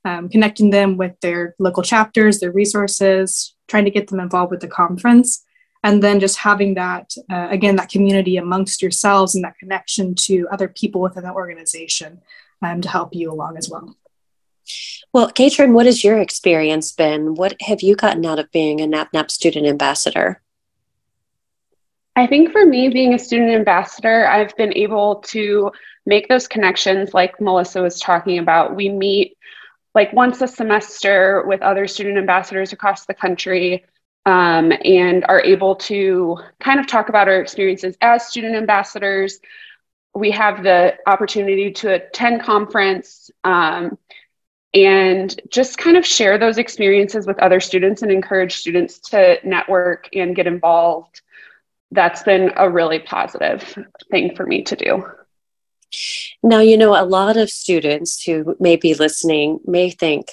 um, 0.04 0.28
connecting 0.28 0.70
them 0.70 0.96
with 0.96 1.18
their 1.20 1.54
local 1.58 1.82
chapters, 1.82 2.38
their 2.38 2.52
resources, 2.52 3.54
trying 3.68 3.84
to 3.86 3.90
get 3.90 4.08
them 4.08 4.20
involved 4.20 4.50
with 4.50 4.60
the 4.60 4.68
conference. 4.68 5.44
And 5.82 6.02
then 6.02 6.20
just 6.20 6.38
having 6.38 6.74
that, 6.74 7.10
uh, 7.30 7.48
again, 7.50 7.76
that 7.76 7.90
community 7.90 8.36
amongst 8.36 8.82
yourselves 8.82 9.34
and 9.34 9.44
that 9.44 9.58
connection 9.58 10.14
to 10.26 10.46
other 10.52 10.68
people 10.68 11.00
within 11.00 11.24
the 11.24 11.32
organization 11.32 12.20
um, 12.62 12.80
to 12.82 12.88
help 12.88 13.14
you 13.14 13.32
along 13.32 13.56
as 13.56 13.68
well. 13.68 13.96
Well, 15.12 15.30
Catrin, 15.30 15.72
what 15.72 15.86
has 15.86 16.02
your 16.02 16.18
experience 16.18 16.92
been? 16.92 17.34
What 17.34 17.54
have 17.62 17.82
you 17.82 17.96
gotten 17.96 18.24
out 18.24 18.38
of 18.38 18.50
being 18.50 18.80
a 18.80 18.86
NAPNAP 18.86 19.30
student 19.30 19.66
ambassador? 19.66 20.40
I 22.14 22.26
think 22.26 22.52
for 22.52 22.64
me, 22.66 22.88
being 22.88 23.14
a 23.14 23.18
student 23.18 23.50
ambassador, 23.50 24.26
I've 24.26 24.54
been 24.56 24.76
able 24.76 25.16
to 25.28 25.72
make 26.04 26.28
those 26.28 26.48
connections 26.48 27.14
like 27.14 27.40
Melissa 27.40 27.80
was 27.80 28.00
talking 28.00 28.38
about. 28.38 28.76
We 28.76 28.88
meet 28.88 29.36
like 29.94 30.12
once 30.12 30.40
a 30.40 30.48
semester 30.48 31.42
with 31.46 31.62
other 31.62 31.86
student 31.86 32.18
ambassadors 32.18 32.72
across 32.72 33.06
the 33.06 33.14
country 33.14 33.84
um, 34.24 34.72
and 34.84 35.24
are 35.28 35.42
able 35.42 35.76
to 35.76 36.38
kind 36.60 36.80
of 36.80 36.86
talk 36.86 37.08
about 37.08 37.28
our 37.28 37.40
experiences 37.40 37.96
as 38.00 38.28
student 38.28 38.56
ambassadors. 38.56 39.40
We 40.14 40.30
have 40.32 40.62
the 40.62 40.96
opportunity 41.06 41.72
to 41.72 41.94
attend 41.94 42.42
conference. 42.42 43.30
Um, 43.44 43.98
and 44.74 45.38
just 45.50 45.76
kind 45.78 45.96
of 45.96 46.06
share 46.06 46.38
those 46.38 46.58
experiences 46.58 47.26
with 47.26 47.38
other 47.38 47.60
students 47.60 48.02
and 48.02 48.10
encourage 48.10 48.56
students 48.56 48.98
to 48.98 49.38
network 49.44 50.08
and 50.14 50.34
get 50.34 50.46
involved. 50.46 51.20
That's 51.90 52.22
been 52.22 52.52
a 52.56 52.70
really 52.70 52.98
positive 52.98 53.76
thing 54.10 54.34
for 54.34 54.46
me 54.46 54.62
to 54.64 54.76
do. 54.76 55.04
Now, 56.42 56.60
you 56.60 56.78
know, 56.78 56.98
a 56.98 57.04
lot 57.04 57.36
of 57.36 57.50
students 57.50 58.22
who 58.22 58.56
may 58.58 58.76
be 58.76 58.94
listening 58.94 59.60
may 59.66 59.90
think, 59.90 60.28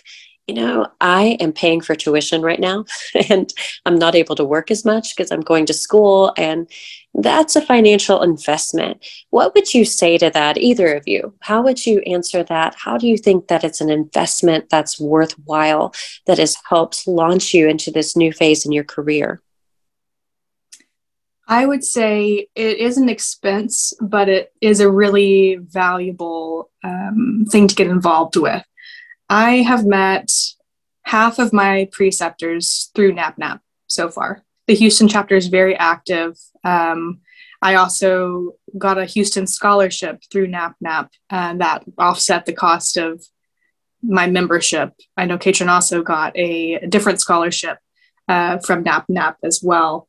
you 0.49 0.55
know, 0.55 0.87
I 0.99 1.37
am 1.39 1.53
paying 1.53 1.79
for 1.79 1.93
tuition 1.93 2.41
right 2.41 2.59
now 2.59 2.85
and 3.29 3.53
I'm 3.85 3.99
not 3.99 4.15
able 4.15 4.35
to 4.35 4.43
work 4.43 4.71
as 4.71 4.83
much 4.83 5.15
because 5.15 5.31
I'm 5.31 5.41
going 5.41 5.67
to 5.67 5.73
school. 5.73 6.33
And 6.37 6.67
that's 7.13 7.55
a 7.55 7.61
financial 7.61 8.23
investment. 8.23 9.05
What 9.29 9.53
would 9.53 9.75
you 9.75 9.85
say 9.85 10.17
to 10.17 10.31
that, 10.31 10.57
either 10.57 10.91
of 10.95 11.07
you? 11.07 11.35
How 11.41 11.61
would 11.61 11.85
you 11.85 11.99
answer 11.99 12.43
that? 12.45 12.73
How 12.79 12.97
do 12.97 13.07
you 13.07 13.15
think 13.15 13.47
that 13.47 13.63
it's 13.63 13.79
an 13.79 13.91
investment 13.91 14.71
that's 14.71 14.99
worthwhile 14.99 15.93
that 16.25 16.39
has 16.39 16.57
helped 16.67 17.07
launch 17.07 17.53
you 17.53 17.67
into 17.67 17.91
this 17.91 18.17
new 18.17 18.33
phase 18.33 18.65
in 18.65 18.71
your 18.71 18.83
career? 18.83 19.43
I 21.47 21.67
would 21.67 21.83
say 21.83 22.47
it 22.55 22.77
is 22.77 22.97
an 22.97 23.09
expense, 23.09 23.93
but 24.01 24.29
it 24.29 24.51
is 24.61 24.79
a 24.79 24.91
really 24.91 25.57
valuable 25.57 26.71
um, 26.83 27.45
thing 27.51 27.67
to 27.67 27.75
get 27.75 27.87
involved 27.87 28.35
with. 28.35 28.63
I 29.29 29.57
have 29.57 29.85
met 29.85 30.31
half 31.03 31.39
of 31.39 31.53
my 31.53 31.87
preceptors 31.91 32.91
through 32.95 33.13
NAPNAP 33.13 33.59
so 33.87 34.09
far. 34.09 34.43
The 34.67 34.75
Houston 34.75 35.07
chapter 35.07 35.35
is 35.35 35.47
very 35.47 35.75
active. 35.75 36.37
Um, 36.63 37.21
I 37.61 37.75
also 37.75 38.55
got 38.77 38.97
a 38.97 39.05
Houston 39.05 39.47
scholarship 39.47 40.21
through 40.31 40.47
NAPNAP, 40.47 41.09
and 41.29 41.61
that 41.61 41.83
offset 41.97 42.45
the 42.45 42.53
cost 42.53 42.97
of 42.97 43.23
my 44.01 44.27
membership. 44.27 44.93
I 45.17 45.25
know 45.25 45.37
Catrin 45.37 45.69
also 45.69 46.01
got 46.01 46.37
a, 46.37 46.79
different 46.87 47.19
scholarship 47.19 47.79
uh, 48.27 48.59
from 48.59 48.83
NAPNAP 48.83 49.35
as 49.43 49.61
well. 49.61 50.07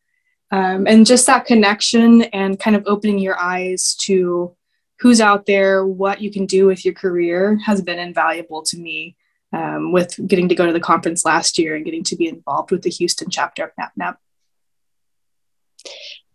Um, 0.53 0.87
and 0.87 1.07
just 1.07 1.27
that 1.27 1.47
connection 1.47 2.23
and 2.23 2.59
kind 2.59 2.77
of 2.77 2.85
opening 2.87 3.19
your 3.19 3.39
eyes 3.39 3.95
to 4.03 4.57
who's 5.01 5.21
out 5.21 5.47
there, 5.47 5.85
what 5.85 6.21
you 6.21 6.31
can 6.31 6.47
do 6.47 6.67
with 6.67 6.85
your 6.85 6.95
career 6.95 7.59
has 7.65 7.81
been 7.83 7.99
invaluable 7.99 8.63
to 8.63 8.79
me 8.79 9.17
um, 9.53 9.93
with 9.93 10.19
getting 10.27 10.49
to 10.49 10.55
go 10.55 10.67
to 10.67 10.73
the 10.73 10.81
conference 10.81 11.25
last 11.25 11.59
year 11.59 11.75
and 11.75 11.85
getting 11.85 12.05
to 12.05 12.17
be 12.17 12.29
involved 12.29 12.71
with 12.71 12.83
the 12.83 12.91
Houston 12.91 13.31
chapter 13.31 13.65
of 13.65 13.71
NAPNAP. 13.81 14.17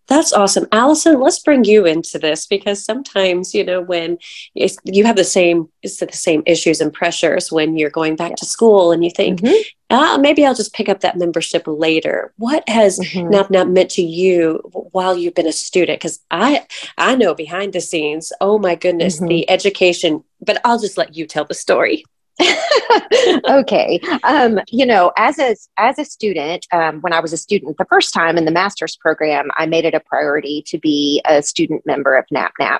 That's 0.07 0.33
awesome. 0.33 0.67
Alison, 0.71 1.19
let's 1.19 1.39
bring 1.39 1.63
you 1.63 1.85
into 1.85 2.19
this 2.19 2.45
because 2.45 2.83
sometimes, 2.83 3.55
you 3.55 3.63
know, 3.63 3.81
when 3.81 4.19
you 4.53 5.03
have 5.03 5.15
the 5.15 5.23
same, 5.23 5.69
it's 5.81 5.97
the 5.97 6.11
same 6.11 6.43
issues 6.45 6.79
and 6.79 6.93
pressures 6.93 7.51
when 7.51 7.75
you're 7.75 7.89
going 7.89 8.15
back 8.15 8.35
to 8.37 8.45
school 8.45 8.91
and 8.91 9.03
you 9.03 9.09
think, 9.09 9.41
mm-hmm. 9.41 9.61
ah, 9.89 10.17
maybe 10.19 10.45
I'll 10.45 10.53
just 10.53 10.73
pick 10.73 10.89
up 10.89 10.99
that 11.01 11.17
membership 11.17 11.63
later. 11.65 12.33
What 12.37 12.67
has 12.69 12.99
mm-hmm. 12.99 13.33
NAPNAP 13.33 13.71
meant 13.71 13.91
to 13.91 14.03
you 14.03 14.59
while 14.91 15.17
you've 15.17 15.35
been 15.35 15.47
a 15.47 15.51
student? 15.51 15.99
Because 15.99 16.19
I, 16.29 16.67
I 16.97 17.15
know 17.15 17.33
behind 17.33 17.73
the 17.73 17.81
scenes, 17.81 18.31
oh 18.41 18.59
my 18.59 18.75
goodness, 18.75 19.17
mm-hmm. 19.17 19.27
the 19.27 19.49
education, 19.49 20.23
but 20.39 20.61
I'll 20.63 20.79
just 20.79 20.97
let 20.97 21.15
you 21.15 21.25
tell 21.25 21.45
the 21.45 21.55
story. 21.55 22.05
okay. 23.49 23.99
Um, 24.23 24.59
you 24.69 24.85
know, 24.85 25.11
as 25.17 25.39
a 25.39 25.55
as 25.77 25.97
a 25.97 26.05
student, 26.05 26.65
um, 26.71 26.99
when 27.01 27.13
I 27.13 27.19
was 27.19 27.31
a 27.33 27.37
student 27.37 27.77
the 27.77 27.85
first 27.85 28.13
time 28.13 28.37
in 28.37 28.45
the 28.45 28.51
master's 28.51 28.95
program, 28.97 29.49
I 29.55 29.65
made 29.65 29.85
it 29.85 29.93
a 29.93 29.99
priority 30.01 30.63
to 30.67 30.77
be 30.77 31.21
a 31.25 31.41
student 31.41 31.85
member 31.85 32.15
of 32.17 32.25
NAPNAP. 32.33 32.79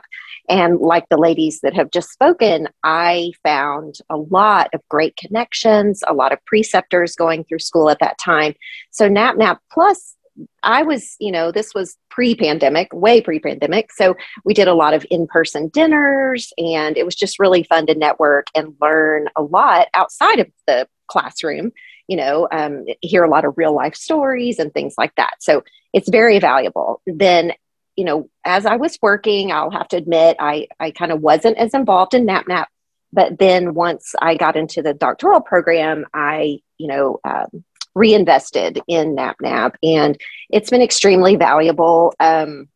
And 0.49 0.79
like 0.79 1.07
the 1.09 1.17
ladies 1.17 1.61
that 1.61 1.73
have 1.73 1.89
just 1.91 2.11
spoken, 2.11 2.67
I 2.83 3.31
found 3.43 3.99
a 4.09 4.17
lot 4.17 4.69
of 4.73 4.81
great 4.89 5.15
connections, 5.15 6.03
a 6.07 6.13
lot 6.13 6.33
of 6.33 6.43
preceptors 6.45 7.15
going 7.15 7.45
through 7.45 7.59
school 7.59 7.89
at 7.89 7.99
that 7.99 8.17
time. 8.19 8.53
So 8.91 9.09
NAPNAP 9.09 9.57
Plus 9.71 10.14
I 10.63 10.83
was, 10.83 11.15
you 11.19 11.31
know, 11.31 11.51
this 11.51 11.73
was 11.73 11.97
pre 12.09 12.35
pandemic, 12.35 12.93
way 12.93 13.21
pre 13.21 13.39
pandemic. 13.39 13.91
So 13.91 14.15
we 14.43 14.53
did 14.53 14.67
a 14.67 14.73
lot 14.73 14.93
of 14.93 15.05
in 15.09 15.27
person 15.27 15.69
dinners 15.69 16.51
and 16.57 16.97
it 16.97 17.05
was 17.05 17.15
just 17.15 17.39
really 17.39 17.63
fun 17.63 17.85
to 17.87 17.95
network 17.95 18.47
and 18.55 18.75
learn 18.81 19.29
a 19.35 19.41
lot 19.41 19.87
outside 19.93 20.39
of 20.39 20.47
the 20.67 20.87
classroom, 21.07 21.71
you 22.07 22.17
know, 22.17 22.47
um, 22.51 22.85
hear 23.01 23.23
a 23.23 23.29
lot 23.29 23.45
of 23.45 23.53
real 23.57 23.73
life 23.73 23.95
stories 23.95 24.59
and 24.59 24.73
things 24.73 24.95
like 24.97 25.13
that. 25.15 25.35
So 25.39 25.63
it's 25.93 26.09
very 26.09 26.39
valuable. 26.39 27.01
Then, 27.05 27.53
you 27.95 28.03
know, 28.03 28.29
as 28.43 28.65
I 28.65 28.75
was 28.75 28.99
working, 29.01 29.51
I'll 29.51 29.71
have 29.71 29.87
to 29.89 29.97
admit, 29.97 30.35
I, 30.39 30.67
I 30.79 30.91
kind 30.91 31.11
of 31.11 31.21
wasn't 31.21 31.57
as 31.57 31.73
involved 31.73 32.13
in 32.13 32.25
NAPNAP. 32.25 32.65
But 33.13 33.39
then 33.39 33.73
once 33.73 34.13
I 34.21 34.35
got 34.35 34.57
into 34.57 34.81
the 34.81 34.93
doctoral 34.93 35.39
program, 35.39 36.05
I, 36.13 36.59
you 36.77 36.87
know, 36.87 37.19
um, 37.23 37.63
reinvested 37.95 38.79
in 38.87 39.15
NAPNAP, 39.15 39.75
and 39.81 40.19
it's 40.49 40.69
been 40.69 40.81
extremely 40.81 41.35
valuable. 41.35 42.13
Um, 42.19 42.67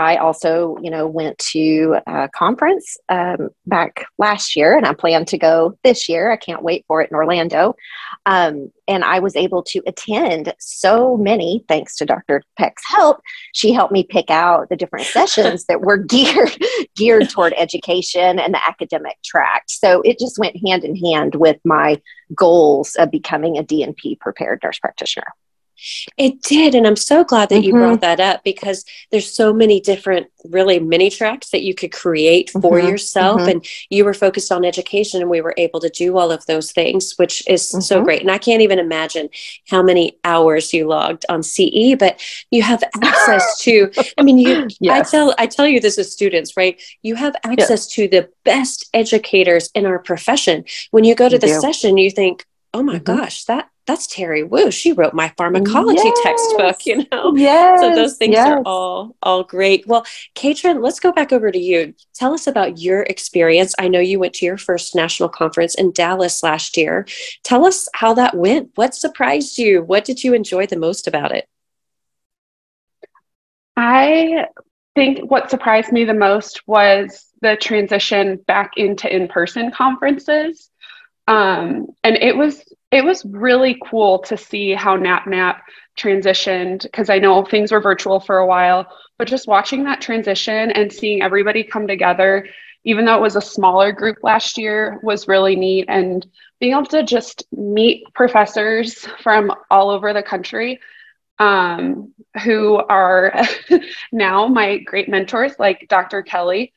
I 0.00 0.16
also, 0.16 0.76
you 0.82 0.90
know, 0.90 1.06
went 1.06 1.36
to 1.52 1.96
a 2.06 2.28
conference 2.34 2.96
um, 3.08 3.50
back 3.66 4.06
last 4.18 4.56
year, 4.56 4.76
and 4.76 4.86
I 4.86 4.94
plan 4.94 5.26
to 5.26 5.38
go 5.38 5.76
this 5.84 6.08
year. 6.08 6.30
I 6.30 6.36
can't 6.36 6.62
wait 6.62 6.84
for 6.88 7.02
it 7.02 7.10
in 7.10 7.16
Orlando. 7.16 7.74
Um, 8.24 8.72
and 8.88 9.04
I 9.04 9.18
was 9.18 9.36
able 9.36 9.62
to 9.64 9.82
attend 9.86 10.54
so 10.58 11.16
many, 11.16 11.64
thanks 11.68 11.96
to 11.96 12.06
Dr. 12.06 12.42
Peck's 12.58 12.82
help. 12.86 13.20
She 13.52 13.72
helped 13.72 13.92
me 13.92 14.02
pick 14.02 14.30
out 14.30 14.68
the 14.70 14.76
different 14.76 15.06
sessions 15.18 15.66
that 15.66 15.82
were 15.82 15.98
geared 15.98 16.56
geared 16.96 17.28
toward 17.28 17.52
education 17.56 18.38
and 18.38 18.54
the 18.54 18.66
academic 18.66 19.18
track. 19.24 19.64
So 19.68 20.00
it 20.02 20.18
just 20.18 20.38
went 20.38 20.56
hand 20.66 20.84
in 20.84 20.96
hand 20.96 21.34
with 21.34 21.58
my 21.64 22.00
goals 22.34 22.94
of 22.96 23.10
becoming 23.10 23.58
a 23.58 23.62
DNP 23.62 24.18
prepared 24.18 24.60
nurse 24.64 24.78
practitioner. 24.78 25.26
It 26.16 26.42
did. 26.42 26.74
And 26.74 26.86
I'm 26.86 26.96
so 26.96 27.24
glad 27.24 27.48
that 27.48 27.56
mm-hmm. 27.56 27.64
you 27.64 27.72
brought 27.72 28.00
that 28.00 28.20
up 28.20 28.44
because 28.44 28.84
there's 29.10 29.32
so 29.32 29.52
many 29.52 29.80
different, 29.80 30.28
really 30.44 30.78
mini 30.78 31.10
tracks 31.10 31.50
that 31.50 31.62
you 31.62 31.74
could 31.74 31.92
create 31.92 32.50
for 32.50 32.60
mm-hmm. 32.78 32.88
yourself. 32.88 33.40
Mm-hmm. 33.40 33.50
And 33.50 33.66
you 33.88 34.04
were 34.04 34.14
focused 34.14 34.52
on 34.52 34.64
education, 34.64 35.20
and 35.20 35.30
we 35.30 35.40
were 35.40 35.54
able 35.56 35.80
to 35.80 35.88
do 35.88 36.16
all 36.18 36.30
of 36.30 36.44
those 36.46 36.72
things, 36.72 37.14
which 37.16 37.46
is 37.48 37.68
so 37.68 37.78
mm-hmm. 37.78 38.04
great. 38.04 38.20
And 38.20 38.30
I 38.30 38.38
can't 38.38 38.62
even 38.62 38.78
imagine 38.78 39.28
how 39.68 39.82
many 39.82 40.18
hours 40.24 40.72
you 40.72 40.86
logged 40.86 41.24
on 41.28 41.42
CE, 41.42 41.94
but 41.98 42.22
you 42.50 42.62
have 42.62 42.82
access 43.02 43.58
to, 43.62 43.90
I 44.18 44.22
mean, 44.22 44.38
you, 44.38 44.68
yes. 44.80 45.08
I 45.08 45.10
tell, 45.10 45.34
I 45.38 45.46
tell 45.46 45.66
you 45.66 45.80
this 45.80 45.98
as 45.98 46.12
students, 46.12 46.56
right? 46.56 46.80
You 47.02 47.14
have 47.14 47.34
access 47.44 47.70
yes. 47.70 47.86
to 47.88 48.08
the 48.08 48.28
best 48.44 48.88
educators 48.94 49.70
in 49.74 49.86
our 49.86 49.98
profession. 49.98 50.64
When 50.90 51.04
you 51.04 51.14
go 51.14 51.28
to 51.28 51.36
you 51.36 51.40
the 51.40 51.46
do. 51.46 51.60
session, 51.60 51.96
you 51.98 52.10
think, 52.10 52.46
oh 52.74 52.82
my 52.82 52.96
mm-hmm. 52.96 53.04
gosh, 53.04 53.44
that 53.44 53.68
that's 53.90 54.06
Teri 54.06 54.48
Woo. 54.48 54.70
She 54.70 54.92
wrote 54.92 55.14
my 55.14 55.32
pharmacology 55.36 56.00
yes. 56.04 56.20
textbook, 56.22 56.86
you 56.86 57.04
know? 57.10 57.34
Yes. 57.34 57.80
So 57.80 57.94
those 57.94 58.16
things 58.16 58.34
yes. 58.34 58.46
are 58.46 58.62
all 58.64 59.16
all 59.20 59.42
great. 59.42 59.84
Well, 59.86 60.06
Catrin, 60.36 60.80
let's 60.80 61.00
go 61.00 61.10
back 61.10 61.32
over 61.32 61.50
to 61.50 61.58
you. 61.58 61.92
Tell 62.14 62.32
us 62.32 62.46
about 62.46 62.78
your 62.78 63.02
experience. 63.02 63.74
I 63.80 63.88
know 63.88 63.98
you 63.98 64.20
went 64.20 64.34
to 64.34 64.46
your 64.46 64.58
first 64.58 64.94
national 64.94 65.28
conference 65.28 65.74
in 65.74 65.90
Dallas 65.90 66.42
last 66.42 66.76
year. 66.76 67.06
Tell 67.42 67.66
us 67.66 67.88
how 67.92 68.14
that 68.14 68.36
went. 68.36 68.70
What 68.76 68.94
surprised 68.94 69.58
you? 69.58 69.82
What 69.82 70.04
did 70.04 70.22
you 70.22 70.34
enjoy 70.34 70.66
the 70.66 70.78
most 70.78 71.08
about 71.08 71.32
it? 71.32 71.48
I 73.76 74.46
think 74.94 75.28
what 75.28 75.50
surprised 75.50 75.90
me 75.90 76.04
the 76.04 76.14
most 76.14 76.66
was 76.68 77.26
the 77.40 77.56
transition 77.56 78.36
back 78.46 78.72
into 78.76 79.12
in-person 79.12 79.72
conferences. 79.72 80.70
Um, 81.26 81.88
and 82.04 82.16
it 82.16 82.36
was 82.36 82.62
it 82.90 83.04
was 83.04 83.24
really 83.24 83.80
cool 83.88 84.18
to 84.20 84.36
see 84.36 84.72
how 84.72 84.96
NAPNAP 84.96 85.60
transitioned 85.96 86.82
because 86.82 87.08
I 87.08 87.18
know 87.18 87.44
things 87.44 87.70
were 87.72 87.80
virtual 87.80 88.20
for 88.20 88.38
a 88.38 88.46
while, 88.46 88.86
but 89.18 89.28
just 89.28 89.46
watching 89.46 89.84
that 89.84 90.00
transition 90.00 90.70
and 90.70 90.92
seeing 90.92 91.22
everybody 91.22 91.62
come 91.62 91.86
together, 91.86 92.48
even 92.84 93.04
though 93.04 93.16
it 93.16 93.22
was 93.22 93.36
a 93.36 93.40
smaller 93.40 93.92
group 93.92 94.18
last 94.22 94.58
year, 94.58 94.98
was 95.02 95.28
really 95.28 95.54
neat. 95.54 95.86
And 95.88 96.26
being 96.58 96.72
able 96.72 96.86
to 96.86 97.04
just 97.04 97.44
meet 97.52 98.04
professors 98.14 99.06
from 99.22 99.52
all 99.70 99.90
over 99.90 100.12
the 100.12 100.22
country 100.22 100.80
um, 101.38 102.12
who 102.44 102.76
are 102.76 103.32
now 104.12 104.48
my 104.48 104.78
great 104.78 105.08
mentors, 105.08 105.52
like 105.58 105.86
Dr. 105.88 106.22
Kelly. 106.22 106.72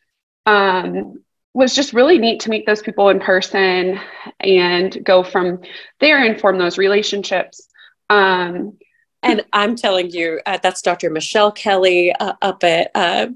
Um, 0.46 1.24
was 1.54 1.76
just 1.76 1.94
really 1.94 2.18
neat 2.18 2.40
to 2.42 2.50
meet 2.50 2.66
those 2.66 2.82
people 2.82 3.10
in 3.10 3.20
person 3.20 4.00
and 4.40 5.04
go 5.04 5.24
from 5.24 5.60
there 6.00 6.24
and 6.24 6.40
form 6.40 6.58
those 6.58 6.78
relationships. 6.78 7.68
Um, 8.10 8.78
and 9.22 9.46
I'm 9.54 9.76
telling 9.76 10.10
you, 10.10 10.42
uh, 10.46 10.60
that's 10.62 10.82
Dr. 10.82 11.10
Michelle 11.10 11.52
Kelly 11.52 12.12
uh, 12.12 12.34
up 12.42 12.64
at 12.64 12.92
uh, 12.94 13.28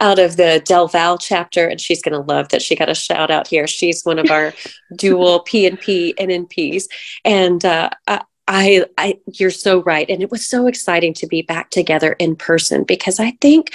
out 0.00 0.18
of 0.18 0.36
the 0.36 0.62
Del 0.64 0.88
Val 0.88 1.18
chapter, 1.18 1.66
and 1.66 1.78
she's 1.78 2.00
going 2.00 2.14
to 2.14 2.32
love 2.32 2.48
that 2.48 2.62
she 2.62 2.74
got 2.74 2.88
a 2.88 2.94
shout 2.94 3.30
out 3.30 3.46
here. 3.46 3.66
She's 3.66 4.02
one 4.04 4.18
of 4.18 4.30
our 4.30 4.54
dual 4.96 5.44
PNP 5.44 6.14
NNPs, 6.14 6.84
and 7.26 7.62
uh, 7.62 7.90
I, 8.48 8.84
I, 8.98 9.18
you're 9.26 9.50
so 9.50 9.82
right, 9.82 10.08
and 10.08 10.22
it 10.22 10.30
was 10.30 10.46
so 10.46 10.66
exciting 10.66 11.14
to 11.14 11.26
be 11.26 11.42
back 11.42 11.70
together 11.70 12.12
in 12.14 12.36
person 12.36 12.84
because 12.84 13.20
I 13.20 13.32
think, 13.40 13.74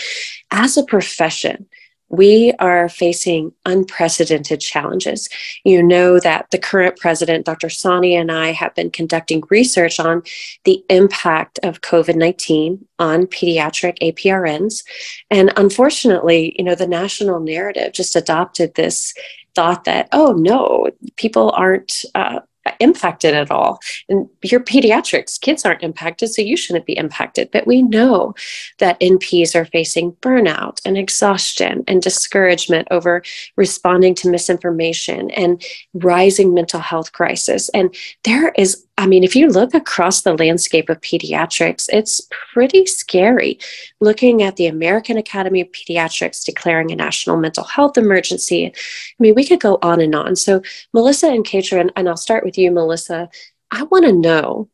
as 0.51 0.77
a 0.77 0.83
profession, 0.83 1.67
we 2.09 2.53
are 2.59 2.89
facing 2.89 3.53
unprecedented 3.65 4.59
challenges. 4.59 5.29
You 5.63 5.81
know 5.83 6.19
that 6.19 6.49
the 6.51 6.57
current 6.57 6.97
president, 6.97 7.45
Dr. 7.45 7.67
Sonney, 7.67 8.19
and 8.19 8.31
I 8.31 8.51
have 8.51 8.73
been 8.75 8.89
conducting 8.89 9.43
research 9.49 9.99
on 9.99 10.23
the 10.65 10.83
impact 10.89 11.59
of 11.63 11.81
COVID 11.81 12.15
19 12.15 12.85
on 12.97 13.27
pediatric 13.27 13.97
APRNs. 13.99 14.83
And 15.29 15.53
unfortunately, 15.55 16.55
you 16.57 16.65
know, 16.65 16.75
the 16.75 16.87
national 16.87 17.39
narrative 17.39 17.93
just 17.93 18.15
adopted 18.15 18.75
this 18.75 19.13
thought 19.55 19.85
that, 19.85 20.09
oh 20.11 20.33
no, 20.33 20.89
people 21.15 21.51
aren't 21.51 22.05
uh, 22.15 22.39
impacted 22.79 23.33
at 23.33 23.51
all. 23.51 23.79
And 24.07 24.29
your 24.43 24.59
pediatrics, 24.59 25.39
kids 25.39 25.65
aren't 25.65 25.83
impacted, 25.83 26.29
so 26.29 26.41
you 26.41 26.57
shouldn't 26.57 26.85
be 26.85 26.97
impacted. 26.97 27.49
But 27.51 27.67
we 27.67 27.81
know 27.81 28.35
that 28.79 28.99
NPs 28.99 29.55
are 29.55 29.65
facing 29.65 30.13
burnout 30.13 30.79
and 30.85 30.97
exhaustion 30.97 31.83
and 31.87 32.01
discouragement 32.01 32.87
over 32.91 33.23
responding 33.55 34.15
to 34.15 34.29
misinformation 34.29 35.31
and 35.31 35.63
rising 35.93 36.53
mental 36.53 36.79
health 36.79 37.11
crisis. 37.11 37.69
And 37.69 37.93
there 38.23 38.49
is 38.57 38.85
I 38.99 39.07
mean, 39.07 39.23
if 39.23 39.33
you 39.33 39.47
look 39.47 39.73
across 39.73 40.21
the 40.21 40.33
landscape 40.33 40.89
of 40.89 40.99
pediatrics, 40.99 41.87
it's 41.87 42.19
pretty 42.53 42.85
scary. 42.85 43.57
Looking 44.01 44.43
at 44.43 44.57
the 44.57 44.67
American 44.67 45.15
Academy 45.15 45.61
of 45.61 45.71
Pediatrics 45.71 46.43
declaring 46.43 46.91
a 46.91 46.97
national 46.97 47.37
mental 47.37 47.63
health 47.63 47.97
emergency, 47.97 48.67
I 48.67 48.71
mean, 49.17 49.35
we 49.35 49.47
could 49.47 49.61
go 49.61 49.79
on 49.81 50.01
and 50.01 50.13
on. 50.13 50.35
So, 50.35 50.61
Melissa 50.93 51.29
and 51.29 51.45
Catrin, 51.45 51.91
and 51.95 52.09
I'll 52.09 52.17
start 52.17 52.43
with 52.43 52.57
you, 52.57 52.71
Melissa. 52.71 53.29
I 53.71 53.83
want 53.83 54.03
to 54.03 54.11
know 54.11 54.67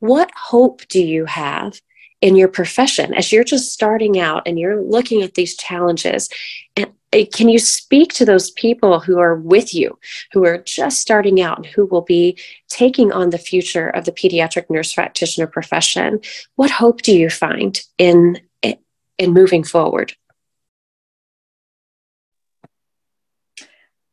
what 0.00 0.28
hope 0.34 0.82
do 0.88 1.00
you 1.00 1.26
have 1.26 1.80
in 2.20 2.34
your 2.34 2.48
profession 2.48 3.14
as 3.14 3.30
you're 3.30 3.44
just 3.44 3.72
starting 3.72 4.18
out 4.18 4.42
and 4.44 4.58
you're 4.58 4.82
looking 4.82 5.22
at 5.22 5.34
these 5.34 5.56
challenges 5.56 6.28
and 6.74 6.90
Eh, 7.12 7.24
can 7.32 7.48
you 7.48 7.58
speak 7.58 8.12
to 8.14 8.24
those 8.24 8.50
people 8.50 9.00
who 9.00 9.18
are 9.18 9.34
with 9.34 9.74
you 9.74 9.98
who 10.32 10.44
are 10.44 10.58
just 10.58 11.00
starting 11.00 11.40
out 11.40 11.56
and 11.56 11.66
who 11.66 11.86
will 11.86 12.02
be 12.02 12.38
taking 12.68 13.12
on 13.12 13.30
the 13.30 13.38
future 13.38 13.88
of 13.88 14.04
the 14.04 14.12
pediatric 14.12 14.68
nurse 14.68 14.92
practitioner 14.92 15.46
profession 15.46 16.20
what 16.56 16.70
hope 16.70 17.00
do 17.02 17.16
you 17.16 17.30
find 17.30 17.80
in 17.96 18.38
eh, 18.62 18.74
in 19.16 19.32
moving 19.32 19.64
forward 19.64 20.14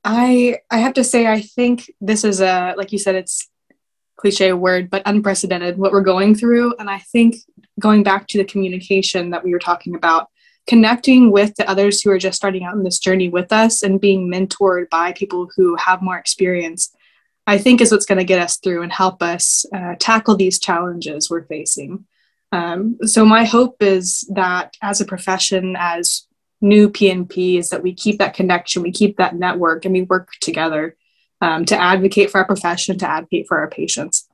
i 0.04 0.58
i 0.72 0.78
have 0.78 0.94
to 0.94 1.04
say 1.04 1.28
i 1.28 1.42
think 1.42 1.92
this 2.00 2.24
is 2.24 2.40
a 2.40 2.74
like 2.78 2.94
you 2.94 3.00
said 3.00 3.16
it's 3.16 3.50
cliche 4.26 4.54
word, 4.54 4.90
but 4.90 5.04
unprecedented 5.06 5.78
what 5.78 5.92
we're 5.92 6.02
going 6.02 6.36
through. 6.36 6.74
And 6.80 6.90
I 6.90 7.00
think 7.00 7.36
going 7.80 8.04
back 8.04 8.28
to 8.28 8.38
the 8.38 8.46
communication 8.46 9.30
that 9.32 9.44
we 9.44 9.52
were 9.52 9.60
talking 9.60 9.96
about, 9.96 10.30
connecting 10.68 11.32
with 11.32 11.56
the 11.56 11.70
others 11.70 12.02
who 12.02 12.10
are 12.10 12.18
just 12.18 12.38
starting 12.38 12.64
out 12.64 12.76
in 12.76 12.84
this 12.84 13.00
journey 13.00 13.30
with 13.30 13.52
us 13.54 13.84
and 13.84 14.02
being 14.02 14.30
mentored 14.32 14.90
by 14.90 15.14
people 15.14 15.50
who 15.56 15.76
have 15.76 16.02
more 16.02 16.18
experience, 16.18 16.96
I 17.48 17.58
think 17.58 17.82
is 17.82 17.92
what's 17.92 18.06
going 18.06 18.18
to 18.18 18.24
get 18.24 18.42
us 18.42 18.58
through 18.58 18.82
and 18.82 18.92
help 18.92 19.22
us 19.22 19.66
uh, 19.74 19.96
tackle 20.00 20.36
these 20.36 20.60
challenges 20.60 21.30
we're 21.30 21.46
facing. 21.46 22.06
Um, 22.52 22.98
so 23.04 23.26
my 23.26 23.44
hope 23.44 23.82
is 23.82 24.28
that 24.34 24.76
as 24.82 25.02
a 25.02 25.06
profession, 25.06 25.76
as 25.78 26.26
new 26.62 26.90
PNPs, 26.90 27.70
that 27.70 27.84
we 27.84 27.94
keep 27.94 28.18
that 28.20 28.34
connection, 28.34 28.82
we 28.82 28.92
keep 28.92 29.18
that 29.18 29.36
network, 29.36 29.86
and 29.86 29.94
we 29.94 30.04
work 30.04 30.30
together 30.42 30.96
um, 31.42 31.66
to 31.66 31.80
advocate 31.80 32.32
for 32.32 32.40
our 32.40 32.46
profession, 32.46 32.98
to 33.00 33.10
advocate 33.10 33.46
for 33.48 33.58
our 33.58 33.70
patients. 33.70 34.25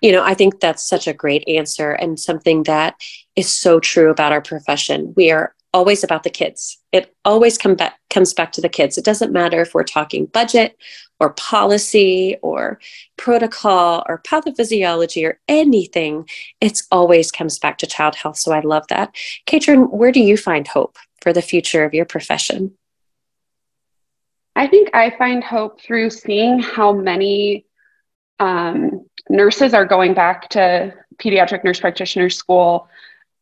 You 0.00 0.12
know, 0.12 0.22
I 0.22 0.34
think 0.34 0.60
that's 0.60 0.88
such 0.88 1.06
a 1.06 1.12
great 1.12 1.46
answer 1.48 1.92
and 1.92 2.18
something 2.18 2.62
that 2.64 2.94
is 3.36 3.52
so 3.52 3.80
true 3.80 4.10
about 4.10 4.32
our 4.32 4.40
profession. 4.40 5.12
We 5.16 5.30
are 5.30 5.54
always 5.74 6.02
about 6.02 6.22
the 6.22 6.30
kids. 6.30 6.78
It 6.92 7.14
always 7.24 7.58
come 7.58 7.74
back, 7.74 7.98
comes 8.10 8.32
back 8.32 8.52
to 8.52 8.60
the 8.60 8.68
kids. 8.68 8.96
It 8.96 9.04
doesn't 9.04 9.32
matter 9.32 9.60
if 9.60 9.74
we're 9.74 9.84
talking 9.84 10.26
budget 10.26 10.76
or 11.20 11.34
policy 11.34 12.36
or 12.42 12.80
protocol 13.16 14.04
or 14.08 14.22
pathophysiology 14.22 15.26
or 15.28 15.40
anything. 15.48 16.28
It 16.60 16.80
always 16.90 17.30
comes 17.30 17.58
back 17.58 17.78
to 17.78 17.86
child 17.86 18.14
health. 18.14 18.38
So 18.38 18.52
I 18.52 18.60
love 18.60 18.86
that. 18.88 19.14
Catrin, 19.46 19.90
where 19.90 20.12
do 20.12 20.20
you 20.20 20.36
find 20.36 20.66
hope 20.66 20.96
for 21.20 21.32
the 21.32 21.42
future 21.42 21.84
of 21.84 21.94
your 21.94 22.06
profession? 22.06 22.74
I 24.56 24.66
think 24.66 24.90
I 24.94 25.10
find 25.16 25.44
hope 25.44 25.80
through 25.80 26.10
seeing 26.10 26.58
how 26.58 26.92
many 26.92 27.66
um, 28.40 29.07
nurses 29.28 29.74
are 29.74 29.84
going 29.84 30.14
back 30.14 30.48
to 30.50 30.94
pediatric 31.18 31.64
nurse 31.64 31.80
practitioner 31.80 32.30
school 32.30 32.88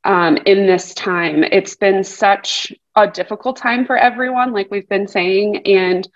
um, 0.05 0.39
in 0.47 0.67
this 0.67 0.95
time. 0.95 1.43
It's 1.45 1.77
been 1.77 2.05
such 2.05 2.73
a 2.95 3.07
difficult 3.07 3.57
time 3.57 3.85
for 3.85 3.97
everyone, 3.97 4.53
like 4.53 4.71
we've 4.71 4.89
been 4.89 5.09
saying, 5.09 5.67
and 5.67 6.09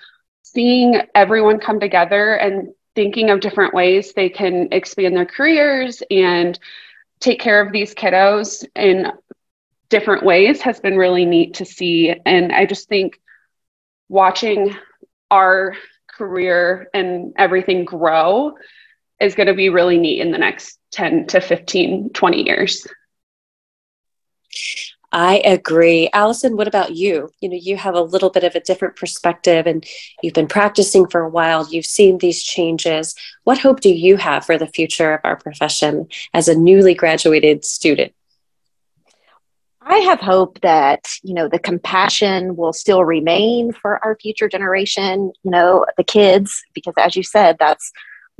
seeing 0.42 1.00
everyone 1.14 1.58
come 1.58 1.80
together 1.80 2.34
and 2.34 2.68
thinking 2.94 3.30
of 3.30 3.40
different 3.40 3.74
ways 3.74 4.12
they 4.12 4.28
can 4.28 4.68
expand 4.72 5.16
their 5.16 5.26
careers 5.26 6.02
and 6.10 6.58
take 7.20 7.40
care 7.40 7.60
of 7.60 7.72
these 7.72 7.94
kiddos 7.94 8.64
in 8.74 9.12
different 9.90 10.24
ways 10.24 10.62
has 10.62 10.80
been 10.80 10.96
really 10.96 11.24
neat 11.24 11.54
to 11.54 11.64
see. 11.64 12.14
And 12.24 12.52
I 12.52 12.66
just 12.66 12.88
think 12.88 13.20
watching 14.08 14.74
our 15.30 15.76
career 16.08 16.88
and 16.94 17.32
everything 17.36 17.84
grow 17.84 18.54
is 19.20 19.34
going 19.34 19.46
to 19.46 19.54
be 19.54 19.68
really 19.68 19.98
neat 19.98 20.20
in 20.20 20.30
the 20.30 20.38
next 20.38 20.78
10 20.92 21.26
to 21.28 21.40
15, 21.40 22.10
20 22.10 22.42
years. 22.42 22.86
I 25.12 25.38
agree. 25.44 26.08
Alison, 26.12 26.56
what 26.56 26.68
about 26.68 26.94
you? 26.94 27.30
You 27.40 27.48
know, 27.48 27.58
you 27.60 27.76
have 27.76 27.96
a 27.96 28.02
little 28.02 28.30
bit 28.30 28.44
of 28.44 28.54
a 28.54 28.60
different 28.60 28.94
perspective 28.94 29.66
and 29.66 29.84
you've 30.22 30.34
been 30.34 30.46
practicing 30.46 31.08
for 31.08 31.22
a 31.22 31.28
while. 31.28 31.66
You've 31.68 31.86
seen 31.86 32.18
these 32.18 32.44
changes. 32.44 33.16
What 33.42 33.58
hope 33.58 33.80
do 33.80 33.92
you 33.92 34.16
have 34.18 34.46
for 34.46 34.56
the 34.56 34.68
future 34.68 35.14
of 35.14 35.20
our 35.24 35.36
profession 35.36 36.06
as 36.32 36.46
a 36.46 36.56
newly 36.56 36.94
graduated 36.94 37.64
student? 37.64 38.14
I 39.82 39.96
have 39.98 40.20
hope 40.20 40.60
that, 40.60 41.08
you 41.24 41.34
know, 41.34 41.48
the 41.48 41.58
compassion 41.58 42.54
will 42.54 42.72
still 42.72 43.04
remain 43.04 43.72
for 43.72 44.02
our 44.04 44.16
future 44.16 44.48
generation, 44.48 45.32
you 45.42 45.50
know, 45.50 45.84
the 45.96 46.04
kids, 46.04 46.62
because 46.74 46.94
as 46.96 47.16
you 47.16 47.24
said, 47.24 47.56
that's 47.58 47.90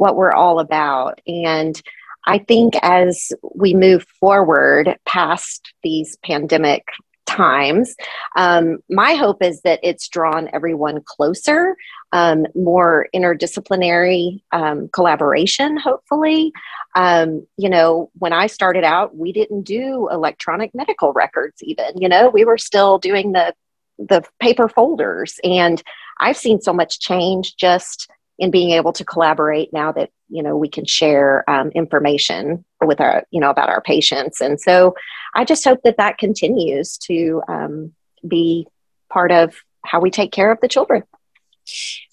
what 0.00 0.16
we're 0.16 0.32
all 0.32 0.60
about. 0.60 1.20
And 1.26 1.80
I 2.26 2.38
think 2.38 2.74
as 2.82 3.32
we 3.54 3.74
move 3.74 4.06
forward 4.18 4.96
past 5.04 5.74
these 5.82 6.16
pandemic 6.24 6.86
times, 7.26 7.94
um, 8.34 8.78
my 8.88 9.12
hope 9.12 9.42
is 9.42 9.60
that 9.60 9.78
it's 9.82 10.08
drawn 10.08 10.48
everyone 10.54 11.02
closer, 11.04 11.76
um, 12.12 12.46
more 12.54 13.08
interdisciplinary 13.14 14.40
um, 14.52 14.88
collaboration, 14.88 15.76
hopefully. 15.76 16.50
Um, 16.94 17.46
you 17.58 17.68
know, 17.68 18.10
when 18.14 18.32
I 18.32 18.46
started 18.46 18.84
out, 18.84 19.14
we 19.14 19.32
didn't 19.32 19.64
do 19.64 20.08
electronic 20.10 20.74
medical 20.74 21.12
records, 21.12 21.62
even, 21.62 21.98
you 21.98 22.08
know, 22.08 22.30
we 22.30 22.46
were 22.46 22.58
still 22.58 22.98
doing 22.98 23.32
the 23.32 23.54
the 23.98 24.22
paper 24.40 24.66
folders 24.66 25.38
and 25.44 25.82
i've 26.20 26.38
seen 26.38 26.58
so 26.58 26.72
much 26.72 27.00
change 27.00 27.54
just 27.56 28.08
in 28.40 28.50
being 28.50 28.70
able 28.70 28.92
to 28.94 29.04
collaborate 29.04 29.72
now 29.72 29.92
that 29.92 30.10
you 30.28 30.42
know 30.42 30.56
we 30.56 30.68
can 30.68 30.84
share 30.84 31.48
um, 31.48 31.68
information 31.70 32.64
with 32.82 33.00
our 33.00 33.24
you 33.30 33.40
know 33.40 33.50
about 33.50 33.68
our 33.68 33.82
patients 33.82 34.40
and 34.40 34.60
so 34.60 34.94
i 35.34 35.44
just 35.44 35.62
hope 35.62 35.80
that 35.84 35.98
that 35.98 36.18
continues 36.18 36.96
to 36.96 37.42
um, 37.46 37.92
be 38.26 38.66
part 39.10 39.30
of 39.30 39.54
how 39.84 40.00
we 40.00 40.10
take 40.10 40.32
care 40.32 40.50
of 40.50 40.58
the 40.60 40.68
children 40.68 41.04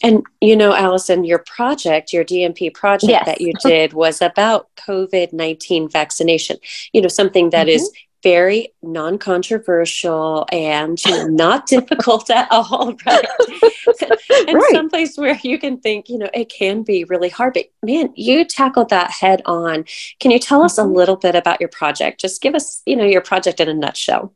and 0.03 0.23
you 0.41 0.55
know 0.55 0.73
alison 0.73 1.23
your 1.23 1.39
project 1.39 2.11
your 2.11 2.25
DNP 2.25 2.73
project 2.73 3.09
yes. 3.09 3.25
that 3.25 3.41
you 3.41 3.53
did 3.63 3.93
was 3.93 4.21
about 4.21 4.67
covid-19 4.75 5.91
vaccination 5.91 6.57
you 6.91 7.01
know 7.01 7.07
something 7.07 7.49
that 7.51 7.67
mm-hmm. 7.67 7.75
is 7.75 7.91
very 8.27 8.73
non-controversial 8.83 10.45
and 10.51 11.01
you 11.05 11.11
know, 11.11 11.27
not 11.27 11.65
difficult 11.75 12.29
at 12.29 12.45
all, 12.51 12.93
right? 13.05 13.25
and 14.47 14.53
right. 14.53 14.71
someplace 14.71 15.17
where 15.17 15.39
you 15.43 15.57
can 15.57 15.79
think, 15.79 16.09
you 16.09 16.17
know, 16.17 16.29
it 16.33 16.51
can 16.51 16.83
be 16.83 17.05
really 17.05 17.29
hard, 17.29 17.53
but 17.53 17.67
man, 17.81 18.11
you 18.15 18.43
tackled 18.43 18.89
that 18.89 19.11
head 19.11 19.41
on. 19.45 19.85
Can 20.19 20.31
you 20.31 20.39
tell 20.39 20.61
us 20.61 20.77
a 20.77 20.81
mm-hmm. 20.81 20.93
little 20.93 21.15
bit 21.15 21.35
about 21.35 21.61
your 21.61 21.69
project? 21.69 22.19
Just 22.19 22.41
give 22.41 22.53
us, 22.53 22.81
you 22.85 22.97
know, 22.97 23.05
your 23.05 23.21
project 23.21 23.61
in 23.61 23.69
a 23.69 23.73
nutshell. 23.73 24.33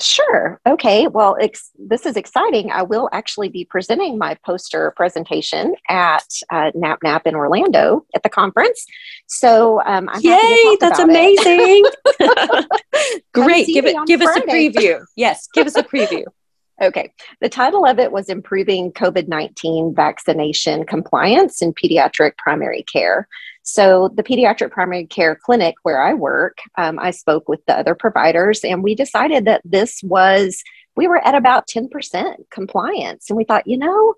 Sure. 0.00 0.60
Okay. 0.66 1.06
Well, 1.08 1.36
ex- 1.40 1.70
this 1.78 2.06
is 2.06 2.16
exciting. 2.16 2.70
I 2.70 2.82
will 2.82 3.08
actually 3.12 3.48
be 3.48 3.64
presenting 3.64 4.18
my 4.18 4.36
poster 4.44 4.92
presentation 4.96 5.74
at 5.88 6.24
uh, 6.50 6.70
NAPNAP 6.74 7.22
in 7.26 7.34
Orlando 7.34 8.06
at 8.14 8.22
the 8.22 8.28
conference. 8.28 8.84
So, 9.26 9.80
um, 9.84 10.08
I'm 10.08 10.20
yay! 10.20 10.76
That's 10.80 10.98
amazing. 10.98 11.84
Great. 13.34 13.66
Give 13.66 13.86
it. 13.86 13.96
Give 14.06 14.20
Friday. 14.20 14.40
us 14.40 14.44
a 14.44 14.80
preview. 14.80 15.04
Yes. 15.16 15.48
Give 15.52 15.66
us 15.66 15.76
a 15.76 15.82
preview. 15.82 16.24
Okay. 16.80 17.12
The 17.40 17.48
title 17.48 17.84
of 17.84 17.98
it 17.98 18.12
was 18.12 18.28
Improving 18.28 18.92
COVID 18.92 19.26
19 19.26 19.96
Vaccination 19.96 20.86
Compliance 20.86 21.60
in 21.60 21.74
Pediatric 21.74 22.36
Primary 22.38 22.84
Care. 22.84 23.26
So, 23.70 24.08
the 24.14 24.22
pediatric 24.22 24.70
primary 24.70 25.04
care 25.04 25.36
clinic 25.36 25.74
where 25.82 26.00
I 26.00 26.14
work, 26.14 26.56
um, 26.78 26.98
I 26.98 27.10
spoke 27.10 27.50
with 27.50 27.60
the 27.66 27.78
other 27.78 27.94
providers 27.94 28.64
and 28.64 28.82
we 28.82 28.94
decided 28.94 29.44
that 29.44 29.60
this 29.62 30.02
was, 30.02 30.62
we 30.96 31.06
were 31.06 31.18
at 31.18 31.34
about 31.34 31.68
10% 31.68 32.36
compliance. 32.50 33.28
And 33.28 33.36
we 33.36 33.44
thought, 33.44 33.66
you 33.66 33.76
know, 33.76 34.14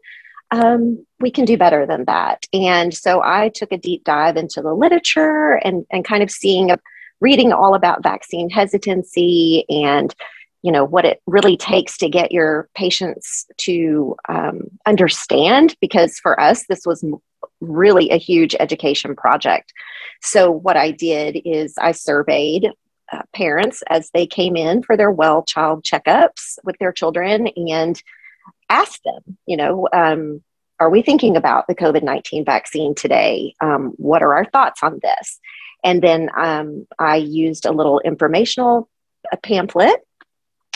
um, 0.52 1.04
we 1.18 1.32
can 1.32 1.46
do 1.46 1.56
better 1.56 1.84
than 1.84 2.04
that. 2.04 2.46
And 2.52 2.94
so 2.94 3.22
I 3.24 3.48
took 3.48 3.72
a 3.72 3.76
deep 3.76 4.04
dive 4.04 4.36
into 4.36 4.62
the 4.62 4.72
literature 4.72 5.54
and, 5.64 5.84
and 5.90 6.04
kind 6.04 6.22
of 6.22 6.30
seeing, 6.30 6.70
reading 7.20 7.52
all 7.52 7.74
about 7.74 8.04
vaccine 8.04 8.50
hesitancy 8.50 9.64
and 9.68 10.14
you 10.62 10.73
know 10.73 10.85
what 10.85 11.05
it 11.05 11.23
really 11.27 11.57
takes 11.57 11.96
to 11.99 12.09
get 12.09 12.33
your 12.33 12.68
patients 12.75 13.46
to 13.59 14.16
um, 14.29 14.70
understand 14.87 15.77
because 15.81 16.18
for 16.18 16.38
us 16.40 16.66
this 16.68 16.85
was 16.85 17.05
really 17.61 18.11
a 18.11 18.16
huge 18.16 18.55
education 18.59 19.14
project. 19.14 19.73
So, 20.23 20.51
what 20.51 20.77
I 20.77 20.90
did 20.90 21.40
is 21.44 21.75
I 21.79 21.92
surveyed 21.92 22.68
uh, 23.12 23.23
parents 23.35 23.83
as 23.88 24.11
they 24.12 24.27
came 24.27 24.57
in 24.57 24.83
for 24.83 24.96
their 24.96 25.11
well 25.11 25.42
child 25.42 25.85
checkups 25.85 26.59
with 26.64 26.77
their 26.79 26.92
children 26.92 27.49
and 27.49 28.01
asked 28.68 29.03
them, 29.05 29.37
you 29.46 29.57
know, 29.57 29.88
um, 29.92 30.42
are 30.79 30.90
we 30.90 31.03
thinking 31.03 31.37
about 31.37 31.66
the 31.66 31.75
COVID 31.75 32.03
19 32.03 32.44
vaccine 32.44 32.94
today? 32.94 33.55
Um, 33.61 33.92
what 33.96 34.23
are 34.23 34.35
our 34.35 34.44
thoughts 34.46 34.83
on 34.83 35.01
this? 35.03 35.40
And 35.83 36.03
then 36.03 36.31
um, 36.37 36.87
I 36.99 37.16
used 37.16 37.66
a 37.66 37.73
little 37.73 38.01
informational 38.01 38.88
a 39.33 39.37
pamphlet 39.37 40.01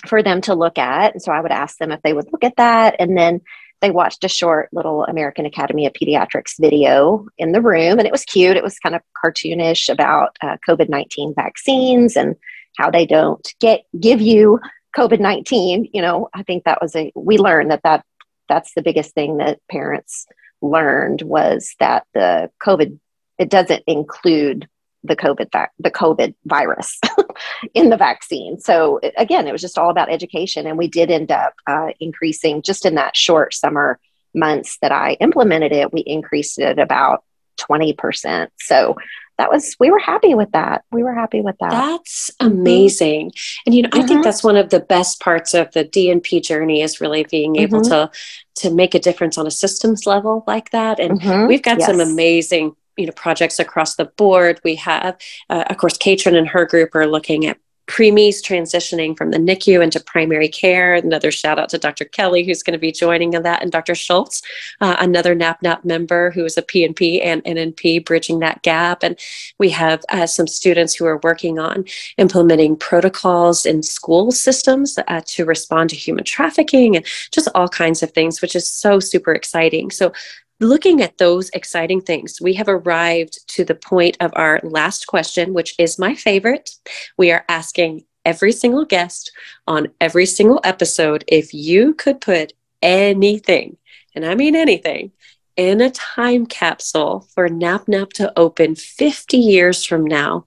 for 0.08 0.22
them 0.22 0.40
to 0.42 0.54
look 0.54 0.78
at. 0.78 1.12
And 1.12 1.22
so 1.22 1.32
I 1.32 1.40
would 1.40 1.52
ask 1.52 1.78
them 1.78 1.92
if 1.92 2.02
they 2.02 2.12
would 2.12 2.32
look 2.32 2.44
at 2.44 2.56
that. 2.56 2.96
And 2.98 3.16
then 3.16 3.40
they 3.80 3.90
watched 3.90 4.24
a 4.24 4.28
short 4.28 4.70
little 4.72 5.04
American 5.04 5.46
Academy 5.46 5.86
of 5.86 5.92
Pediatrics 5.92 6.54
video 6.58 7.26
in 7.36 7.52
the 7.52 7.60
room, 7.60 7.98
and 7.98 8.06
it 8.06 8.12
was 8.12 8.24
cute. 8.24 8.56
It 8.56 8.62
was 8.62 8.78
kind 8.78 8.94
of 8.94 9.02
cartoonish 9.22 9.92
about 9.92 10.36
uh, 10.40 10.56
COVID 10.66 10.88
19 10.88 11.34
vaccines 11.34 12.16
and 12.16 12.36
how 12.78 12.90
they 12.90 13.04
don't 13.04 13.46
get 13.60 13.82
give 14.00 14.20
you 14.20 14.58
COVID 14.96 15.20
19. 15.20 15.90
You 15.92 16.02
know, 16.02 16.28
I 16.32 16.42
think 16.44 16.64
that 16.64 16.80
was 16.80 16.96
a, 16.96 17.12
we 17.14 17.36
learned 17.36 17.70
that, 17.72 17.82
that 17.82 18.06
that's 18.48 18.72
the 18.74 18.82
biggest 18.82 19.14
thing 19.14 19.38
that 19.38 19.60
parents 19.70 20.26
learned 20.62 21.22
was 21.22 21.74
that 21.78 22.06
the 22.14 22.50
COVID, 22.62 22.98
it 23.38 23.50
doesn't 23.50 23.82
include 23.86 24.68
the 25.04 25.16
COVID 25.16 25.50
the 25.78 25.90
COVID 25.90 26.34
virus 26.46 26.98
in 27.74 27.90
the 27.90 27.96
vaccine. 27.96 28.58
So 28.58 29.00
again, 29.16 29.46
it 29.46 29.52
was 29.52 29.60
just 29.60 29.78
all 29.78 29.90
about 29.90 30.10
education, 30.10 30.66
and 30.66 30.78
we 30.78 30.88
did 30.88 31.10
end 31.10 31.30
up 31.30 31.54
uh, 31.66 31.88
increasing 32.00 32.62
just 32.62 32.86
in 32.86 32.94
that 32.96 33.16
short 33.16 33.54
summer 33.54 34.00
months 34.34 34.78
that 34.82 34.92
I 34.92 35.12
implemented 35.20 35.72
it. 35.72 35.92
We 35.92 36.00
increased 36.00 36.58
it 36.58 36.78
about 36.78 37.22
20%. 37.58 38.48
So 38.58 38.96
that 39.38 39.50
was 39.50 39.74
we 39.80 39.90
were 39.90 39.98
happy 39.98 40.34
with 40.34 40.52
that. 40.52 40.84
We 40.92 41.02
were 41.02 41.14
happy 41.14 41.40
with 41.40 41.56
that. 41.60 41.70
That's 41.70 42.30
amazing. 42.38 43.30
Mm-hmm. 43.30 43.62
And 43.66 43.74
you 43.74 43.82
know, 43.82 43.88
mm-hmm. 43.88 43.98
I 43.98 44.06
think 44.06 44.18
mm-hmm. 44.18 44.22
that's 44.22 44.44
one 44.44 44.56
of 44.56 44.70
the 44.70 44.80
best 44.80 45.20
parts 45.20 45.54
of 45.54 45.72
the 45.72 45.84
DNP 45.84 46.42
journey 46.42 46.82
is 46.82 47.00
really 47.00 47.24
being 47.24 47.56
able 47.56 47.80
mm-hmm. 47.80 47.90
to 47.90 48.10
to 48.56 48.74
make 48.74 48.94
a 48.94 49.00
difference 49.00 49.36
on 49.36 49.46
a 49.46 49.50
systems 49.50 50.06
level 50.06 50.44
like 50.46 50.70
that. 50.70 51.00
And 51.00 51.20
mm-hmm. 51.20 51.48
we've 51.48 51.62
got 51.62 51.80
yes. 51.80 51.88
some 51.88 52.00
amazing 52.00 52.76
you 52.96 53.06
know 53.06 53.12
projects 53.12 53.58
across 53.58 53.96
the 53.96 54.04
board 54.04 54.60
we 54.64 54.74
have 54.74 55.16
uh, 55.50 55.64
of 55.68 55.76
course 55.76 55.96
catrin 55.98 56.36
and 56.36 56.48
her 56.48 56.64
group 56.64 56.94
are 56.94 57.06
looking 57.06 57.46
at 57.46 57.58
preemies 57.86 58.36
transitioning 58.42 59.16
from 59.16 59.30
the 59.30 59.38
NICU 59.38 59.82
into 59.82 60.00
primary 60.00 60.48
care. 60.48 60.94
Another 60.94 61.30
shout 61.30 61.58
out 61.58 61.68
to 61.70 61.78
Dr. 61.78 62.04
Kelly, 62.04 62.44
who's 62.44 62.62
going 62.62 62.72
to 62.72 62.78
be 62.78 62.92
joining 62.92 63.34
in 63.34 63.42
that, 63.42 63.62
and 63.62 63.70
Dr. 63.70 63.94
Schultz, 63.94 64.42
uh, 64.80 64.96
another 64.98 65.36
NAPNAP 65.36 65.84
member 65.84 66.30
who 66.30 66.44
is 66.44 66.56
a 66.56 66.62
PNP 66.62 67.20
and 67.22 67.44
NNP, 67.44 68.04
bridging 68.06 68.38
that 68.38 68.62
gap. 68.62 69.02
And 69.02 69.18
we 69.58 69.68
have 69.70 70.02
uh, 70.08 70.26
some 70.26 70.46
students 70.46 70.94
who 70.94 71.04
are 71.04 71.20
working 71.22 71.58
on 71.58 71.84
implementing 72.16 72.76
protocols 72.76 73.66
in 73.66 73.82
school 73.82 74.32
systems 74.32 74.98
uh, 75.06 75.20
to 75.26 75.44
respond 75.44 75.90
to 75.90 75.96
human 75.96 76.24
trafficking 76.24 76.96
and 76.96 77.04
just 77.32 77.48
all 77.54 77.68
kinds 77.68 78.02
of 78.02 78.12
things, 78.12 78.40
which 78.40 78.56
is 78.56 78.66
so 78.66 78.98
super 78.98 79.32
exciting. 79.32 79.90
So 79.90 80.12
looking 80.60 81.02
at 81.02 81.18
those 81.18 81.50
exciting 81.50 82.00
things, 82.00 82.40
we 82.40 82.54
have 82.54 82.68
arrived 82.68 83.46
to 83.48 83.64
the 83.64 83.74
point 83.74 84.16
of 84.20 84.32
our 84.34 84.60
last 84.62 85.06
question, 85.06 85.52
which 85.52 85.74
is 85.78 85.98
my 85.98 86.14
favorite. 86.14 86.70
We 87.16 87.32
are 87.32 87.44
asking 87.48 88.04
every 88.24 88.52
single 88.52 88.84
guest 88.84 89.32
on 89.66 89.88
every 90.00 90.26
single 90.26 90.60
episode 90.64 91.24
if 91.28 91.52
you 91.52 91.94
could 91.94 92.20
put 92.20 92.52
anything, 92.82 93.76
and 94.14 94.24
I 94.24 94.34
mean 94.34 94.56
anything, 94.56 95.12
in 95.56 95.80
a 95.80 95.90
time 95.90 96.46
capsule 96.46 97.28
for 97.34 97.48
NAPNAP 97.48 98.12
to 98.14 98.32
open 98.38 98.74
50 98.74 99.36
years 99.36 99.84
from 99.84 100.04
now, 100.04 100.46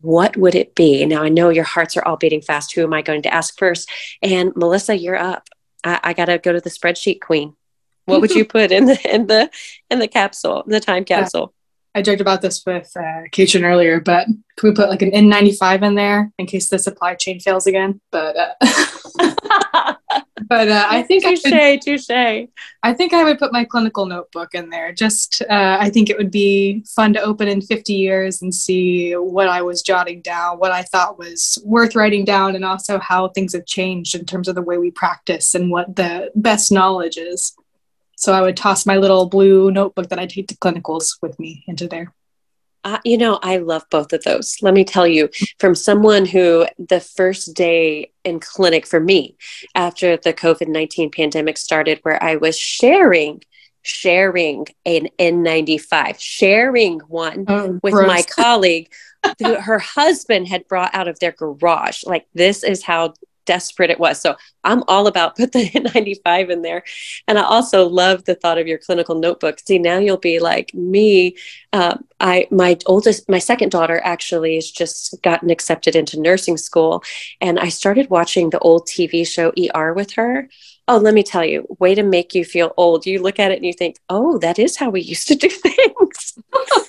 what 0.00 0.36
would 0.36 0.54
it 0.54 0.74
be? 0.74 1.06
Now, 1.06 1.22
I 1.22 1.28
know 1.28 1.48
your 1.48 1.64
hearts 1.64 1.96
are 1.96 2.04
all 2.04 2.16
beating 2.16 2.42
fast. 2.42 2.74
Who 2.74 2.82
am 2.82 2.92
I 2.92 3.02
going 3.02 3.22
to 3.22 3.32
ask 3.32 3.56
first? 3.56 3.88
And 4.20 4.54
Melissa, 4.56 4.96
you're 4.96 5.16
up. 5.16 5.48
I, 5.84 6.00
I 6.02 6.12
got 6.12 6.26
to 6.26 6.38
go 6.38 6.52
to 6.52 6.60
the 6.60 6.70
spreadsheet 6.70 7.20
queen. 7.20 7.54
What 8.04 8.20
would 8.20 8.32
you 8.32 8.44
put 8.56 8.72
in 8.72 8.86
the 8.86 9.14
in 9.14 9.26
the 9.26 9.50
in 9.90 9.98
the 9.98 10.08
capsule, 10.08 10.62
in 10.62 10.70
the 10.70 10.80
time 10.80 11.04
capsule? 11.04 11.54
I 11.94 12.00
joked 12.00 12.22
about 12.22 12.40
this 12.40 12.64
with 12.64 12.90
uh, 12.96 13.22
earlier, 13.64 14.00
but 14.00 14.26
can 14.56 14.70
we 14.70 14.74
put 14.74 14.88
like 14.88 15.02
an 15.02 15.10
N95 15.10 15.82
in 15.82 15.94
there 15.94 16.32
in 16.38 16.46
case 16.46 16.70
the 16.70 16.78
supply 16.78 17.14
chain 17.14 17.38
fails 17.38 17.66
again? 17.66 18.00
But 18.10 18.34
uh, 18.36 18.54
but 20.48 20.68
uh, 20.68 20.86
I 20.88 21.02
think 21.02 21.24
touche, 21.24 21.52
I 21.52 21.76
touche. 21.76 22.48
I 22.82 22.94
think 22.94 23.12
I 23.12 23.24
would 23.24 23.38
put 23.38 23.52
my 23.52 23.66
clinical 23.66 24.06
notebook 24.06 24.54
in 24.54 24.70
there. 24.70 24.92
Just 24.92 25.42
uh, 25.42 25.76
I 25.80 25.90
think 25.90 26.08
it 26.08 26.16
would 26.16 26.30
be 26.30 26.82
fun 26.96 27.12
to 27.12 27.20
open 27.20 27.46
in 27.46 27.60
50 27.60 27.92
years 27.92 28.40
and 28.40 28.54
see 28.54 29.12
what 29.12 29.48
I 29.48 29.60
was 29.60 29.82
jotting 29.82 30.22
down, 30.22 30.58
what 30.58 30.72
I 30.72 30.82
thought 30.82 31.18
was 31.18 31.58
worth 31.62 31.94
writing 31.94 32.24
down, 32.24 32.56
and 32.56 32.64
also 32.64 32.98
how 33.00 33.28
things 33.28 33.52
have 33.52 33.66
changed 33.66 34.14
in 34.14 34.24
terms 34.24 34.48
of 34.48 34.54
the 34.54 34.62
way 34.62 34.78
we 34.78 34.90
practice 34.90 35.54
and 35.54 35.70
what 35.70 35.94
the 35.96 36.30
best 36.34 36.72
knowledge 36.72 37.18
is. 37.18 37.54
So 38.16 38.32
I 38.32 38.40
would 38.40 38.56
toss 38.56 38.86
my 38.86 38.96
little 38.96 39.26
blue 39.26 39.70
notebook 39.70 40.08
that 40.10 40.18
I 40.18 40.26
take 40.26 40.48
to 40.48 40.56
clinicals 40.56 41.16
with 41.20 41.38
me 41.38 41.64
into 41.66 41.88
there. 41.88 42.14
Uh, 42.84 42.98
you 43.04 43.16
know, 43.16 43.38
I 43.42 43.58
love 43.58 43.84
both 43.90 44.12
of 44.12 44.24
those. 44.24 44.56
Let 44.60 44.74
me 44.74 44.84
tell 44.84 45.06
you, 45.06 45.28
from 45.60 45.74
someone 45.74 46.26
who 46.26 46.66
the 46.78 46.98
first 46.98 47.54
day 47.54 48.10
in 48.24 48.40
clinic 48.40 48.86
for 48.86 48.98
me 48.98 49.36
after 49.74 50.16
the 50.16 50.32
COVID 50.32 50.66
19 50.66 51.10
pandemic 51.10 51.58
started, 51.58 52.00
where 52.02 52.22
I 52.22 52.36
was 52.36 52.58
sharing 52.58 53.42
sharing 53.82 54.66
an 54.86 55.08
N95, 55.18 56.16
sharing 56.18 57.00
one 57.00 57.44
oh, 57.48 57.80
with 57.82 57.94
gross. 57.94 58.06
my 58.06 58.22
colleague 58.30 58.92
who 59.38 59.54
her 59.56 59.78
husband 59.78 60.48
had 60.48 60.66
brought 60.68 60.94
out 60.94 61.08
of 61.08 61.18
their 61.18 61.32
garage. 61.32 62.04
Like, 62.04 62.26
this 62.34 62.64
is 62.64 62.82
how 62.82 63.14
desperate 63.44 63.90
it 63.90 63.98
was. 63.98 64.20
So 64.20 64.36
I'm 64.64 64.82
all 64.88 65.06
about 65.06 65.36
put 65.36 65.52
the 65.52 65.68
N95 65.70 66.50
in 66.50 66.62
there. 66.62 66.84
And 67.28 67.38
I 67.38 67.42
also 67.42 67.88
love 67.88 68.24
the 68.24 68.34
thought 68.34 68.58
of 68.58 68.66
your 68.66 68.78
clinical 68.78 69.14
notebook. 69.14 69.60
See, 69.60 69.78
now 69.78 69.98
you'll 69.98 70.16
be 70.16 70.38
like 70.38 70.72
me. 70.74 71.36
Uh, 71.72 71.98
I 72.20 72.46
my 72.50 72.78
oldest, 72.86 73.28
my 73.28 73.38
second 73.38 73.70
daughter 73.70 74.00
actually 74.04 74.54
has 74.56 74.70
just 74.70 75.20
gotten 75.22 75.50
accepted 75.50 75.96
into 75.96 76.20
nursing 76.20 76.56
school, 76.56 77.02
and 77.40 77.58
I 77.58 77.68
started 77.68 78.10
watching 78.10 78.50
the 78.50 78.58
old 78.60 78.86
TV 78.86 79.26
show 79.26 79.52
ER 79.74 79.92
with 79.94 80.12
her. 80.12 80.48
Oh, 80.88 80.98
let 80.98 81.14
me 81.14 81.22
tell 81.22 81.44
you, 81.44 81.66
way 81.78 81.94
to 81.94 82.02
make 82.02 82.34
you 82.34 82.44
feel 82.44 82.74
old. 82.76 83.06
You 83.06 83.22
look 83.22 83.38
at 83.38 83.52
it 83.52 83.56
and 83.56 83.66
you 83.66 83.72
think, 83.72 83.96
oh, 84.08 84.38
that 84.38 84.58
is 84.58 84.76
how 84.76 84.90
we 84.90 85.00
used 85.14 85.28
to 85.28 85.34
do 85.34 85.48
things. 85.48 86.38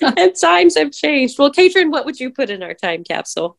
and 0.16 0.34
times 0.36 0.76
have 0.76 0.92
changed. 0.92 1.38
Well, 1.38 1.52
Catrin, 1.52 1.90
what 1.90 2.04
would 2.04 2.20
you 2.20 2.30
put 2.30 2.50
in 2.50 2.62
our 2.62 2.74
time 2.74 3.04
capsule? 3.04 3.56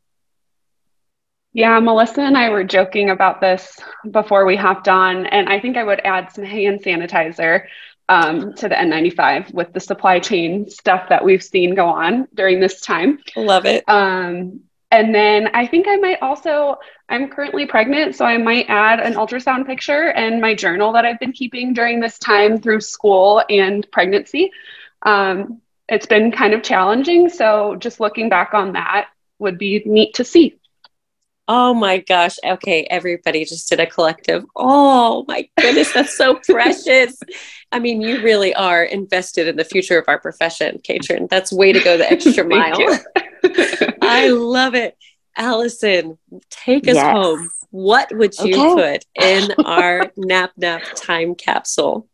Yeah, 1.56 1.80
Melissa 1.80 2.20
and 2.20 2.38
I 2.38 2.50
were 2.50 2.66
joking 2.66 3.12
about 3.12 3.40
this 3.40 3.80
before 4.12 4.46
we 4.46 4.58
hopped 4.58 4.90
on, 4.90 5.26
and 5.26 5.48
I 5.48 5.62
think 5.62 5.78
I 5.78 5.86
would 5.86 6.02
add 6.04 6.34
some 6.34 6.44
hand 6.44 6.84
sanitizer 6.84 7.68
um, 8.10 8.54
to 8.56 8.68
the 8.68 8.76
N95 8.76 9.54
with 9.54 9.72
the 9.72 9.80
supply 9.80 10.20
chain 10.20 10.70
stuff 10.70 11.08
that 11.08 11.24
we've 11.24 11.42
seen 11.42 11.74
go 11.74 11.88
on 11.88 12.28
during 12.34 12.60
this 12.60 12.82
time. 12.82 13.20
Love 13.38 13.66
it. 13.66 13.88
Um, 13.88 14.64
and 14.92 15.16
then 15.16 15.48
I 15.54 15.66
think 15.66 15.88
I 15.88 15.96
might 15.96 16.22
also, 16.22 16.76
I'm 17.08 17.30
currently 17.30 17.66
pregnant, 17.66 18.16
so 18.16 18.26
I 18.26 18.36
might 18.36 18.66
add 18.68 19.00
an 19.00 19.14
ultrasound 19.14 19.66
picture 19.66 20.10
and 20.10 20.42
my 20.42 20.56
journal 20.56 20.92
that 20.92 21.06
I've 21.06 21.22
been 21.22 21.32
keeping 21.32 21.74
during 21.74 22.02
this 22.02 22.20
time 22.20 22.60
through 22.60 22.82
school 22.82 23.42
and 23.50 23.90
pregnancy. 23.94 24.52
Um, 25.04 25.62
it's 25.88 26.06
been 26.06 26.34
kind 26.34 26.54
of 26.54 26.64
challenging. 26.64 27.30
So 27.30 27.78
just 27.78 28.02
looking 28.02 28.28
back 28.28 28.54
on 28.54 28.74
that 28.74 29.08
would 29.40 29.58
be 29.58 29.82
neat 29.86 30.16
to 30.16 30.26
see. 30.26 30.60
Oh 31.48 31.74
my 31.76 32.00
gosh. 32.00 32.38
Okay, 32.44 32.88
everybody 32.90 33.46
just 33.46 33.70
did 33.70 33.80
a 33.80 33.86
collective. 33.86 34.46
Oh 34.56 35.26
my 35.28 35.48
goodness, 35.60 35.94
that's 35.94 36.18
so 36.18 36.36
precious. 36.50 37.20
I 37.72 37.80
mean, 37.80 38.02
you 38.02 38.24
really 38.24 38.54
are 38.56 38.84
invested 38.84 39.48
in 39.48 39.56
the 39.56 39.64
future 39.64 40.00
of 40.00 40.06
our 40.08 40.20
profession, 40.20 40.80
Catrin. 40.80 41.30
That's 41.30 41.52
way 41.52 41.72
to 41.72 41.80
go 41.80 41.98
the 41.98 42.12
extra 42.12 42.44
mile. 42.48 42.78
I 44.02 44.30
love 44.30 44.74
it. 44.74 44.98
Alison, 45.38 46.18
take 46.50 46.88
us 46.88 46.96
yes. 46.96 47.12
home. 47.12 47.50
What 47.70 48.10
would 48.16 48.34
you 48.40 48.74
okay. 48.74 48.96
put 48.98 49.24
in 49.24 49.52
our 49.66 50.12
napnap 50.18 50.82
time 50.96 51.36
capsule? 51.36 52.08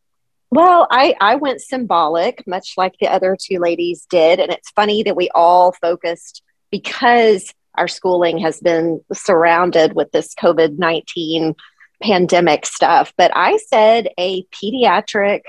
Well, 0.50 0.88
I, 0.92 1.16
I 1.22 1.36
went 1.36 1.62
symbolic, 1.62 2.46
much 2.46 2.74
like 2.76 2.96
the 3.00 3.08
other 3.08 3.38
two 3.40 3.60
ladies 3.60 4.06
did. 4.10 4.40
And 4.40 4.52
it's 4.52 4.72
funny 4.72 5.04
that 5.04 5.16
we 5.16 5.30
all 5.34 5.72
focused 5.72 6.42
because 6.72 7.54
our 7.76 7.88
schooling 7.88 8.38
has 8.40 8.60
been 8.60 9.02
surrounded 9.14 9.94
with 9.94 10.12
this 10.12 10.36
COVID 10.36 10.78
19 10.78 11.56
pandemic 12.02 12.66
stuff. 12.66 13.14
But 13.18 13.32
I 13.36 13.58
said 13.58 14.10
a 14.18 14.44
pediatric. 14.46 15.42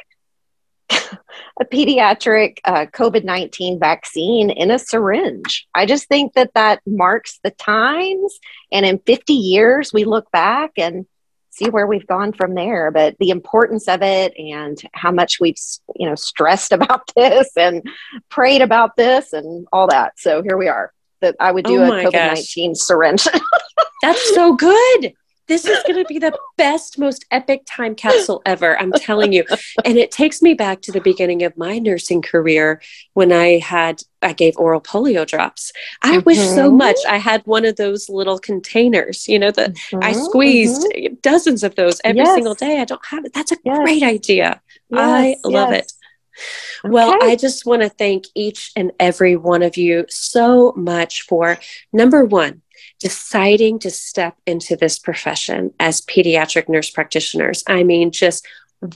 a 0.91 1.65
pediatric 1.65 2.59
uh, 2.65 2.87
COVID 2.87 3.25
19 3.25 3.79
vaccine 3.79 4.51
in 4.51 4.71
a 4.71 4.79
syringe. 4.79 5.67
I 5.75 5.87
just 5.87 6.07
think 6.09 6.35
that 6.35 6.53
that 6.55 6.81
marks 6.87 7.41
the 7.43 7.51
times. 7.51 8.39
And 8.71 8.85
in 8.85 8.99
50 8.99 9.33
years, 9.33 9.93
we 9.93 10.05
look 10.05 10.31
back 10.33 10.73
and 10.77 11.07
see 11.51 11.71
where 11.71 11.87
we've 11.87 12.07
gone 12.07 12.33
from 12.33 12.55
there. 12.55 12.91
But 12.91 13.17
the 13.19 13.31
importance 13.31 13.89
of 13.89 14.03
it 14.03 14.35
and 14.37 14.81
how 14.93 15.13
much 15.13 15.41
we've, 15.41 15.59
you 15.97 16.09
know, 16.09 16.15
stressed 16.15 16.73
about 16.73 17.11
this 17.17 17.51
and 17.57 17.83
prayed 18.29 18.61
about 18.61 18.97
this 18.97 19.33
and 19.33 19.67
all 19.73 19.89
that. 19.89 20.19
So 20.19 20.43
here 20.43 20.59
we 20.59 20.69
are 20.69 20.93
that 21.23 21.37
I 21.41 21.51
would 21.51 21.65
do 21.65 21.81
oh 21.83 21.85
a 21.85 22.05
COVID 22.05 22.13
19 22.13 22.75
syringe. 22.75 23.27
That's 24.03 24.35
so 24.35 24.55
good. 24.55 25.15
This 25.49 25.67
is 25.67 25.83
going 25.83 25.99
to 26.03 26.05
be 26.05 26.19
the 26.19 26.37
best, 26.57 26.99
most 26.99 27.27
epic 27.31 27.63
time 27.67 27.95
capsule 27.95 28.43
ever. 28.47 28.79
I'm 28.79 28.93
telling 28.93 29.33
you. 29.33 29.45
And 29.85 29.99
it 29.99 30.11
takes 30.11 30.41
me 30.41 30.55
back 30.55 30.81
to 30.83 30.93
the 30.93 31.01
beginning 31.01 31.43
of 31.43 31.57
my 31.57 31.79
nursing 31.79 32.23
career 32.23 32.81
when 33.15 33.33
I 33.33 33.59
had, 33.59 34.03
I 34.23 34.33
gave 34.35 34.57
oral 34.57 34.81
polio 34.81 35.27
drops. 35.27 35.73
I 36.01 36.17
mm-hmm. 36.17 36.25
wish 36.25 36.39
so 36.39 36.69
mm-hmm. 36.69 36.77
much 36.79 36.97
I 37.09 37.19
had 37.19 37.45
one 37.45 37.65
of 37.65 37.77
those 37.77 38.09
little 38.09 38.39
containers, 38.39 39.29
you 39.29 39.39
know, 39.39 39.51
that 39.51 39.73
mm-hmm. 39.73 39.99
I 40.03 40.13
squeezed 40.13 40.87
mm-hmm. 40.91 41.15
dozens 41.23 41.65
of 41.65 41.75
those 41.75 42.01
every 42.05 42.23
yes. 42.23 42.35
single 42.35 42.55
day. 42.55 42.81
I 42.81 42.85
don't 42.85 43.05
have 43.07 43.25
it. 43.25 43.35
That's 43.35 43.53
a 43.53 43.57
yes. 43.65 43.79
great 43.79 44.03
idea. 44.03 44.61
Yes. 44.91 45.01
I 45.01 45.37
love 45.45 45.73
yes. 45.73 45.93
It. 46.35 46.87
Okay. 46.87 46.93
Well, 46.93 47.17
I 47.23 47.37
just 47.37 47.67
want 47.67 47.83
to 47.83 47.89
thank 47.89 48.25
each 48.35 48.73
and 48.77 48.93
every 48.99 49.37
one 49.37 49.63
of 49.63 49.77
you 49.77 50.07
so 50.09 50.73
much 50.77 51.23
for 51.23 51.59
number 51.93 52.25
one, 52.25 52.63
deciding 53.01 53.79
to 53.81 53.91
step 53.91 54.37
into 54.47 54.77
this 54.77 54.99
profession 54.99 55.73
as 55.79 56.01
pediatric 56.01 56.69
nurse 56.69 56.91
practitioners. 56.91 57.65
I 57.67 57.83
mean, 57.83 58.11
just 58.11 58.47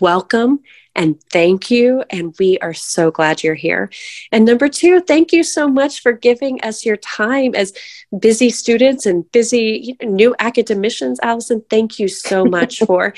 welcome 0.00 0.60
and 0.94 1.22
thank 1.30 1.70
you. 1.70 2.02
And 2.10 2.34
we 2.38 2.58
are 2.58 2.74
so 2.74 3.10
glad 3.10 3.42
you're 3.42 3.54
here. 3.54 3.90
And 4.32 4.44
number 4.44 4.68
two, 4.68 5.00
thank 5.00 5.32
you 5.32 5.44
so 5.44 5.68
much 5.68 6.00
for 6.00 6.12
giving 6.12 6.60
us 6.62 6.84
your 6.84 6.96
time 6.96 7.54
as 7.54 7.72
busy 8.18 8.50
students 8.50 9.04
and 9.06 9.30
busy 9.30 9.96
new 10.02 10.34
academicians. 10.38 11.20
Alison, 11.22 11.62
thank 11.68 11.98
you 11.98 12.08
so 12.08 12.44
much 12.44 12.78
for, 12.86 13.14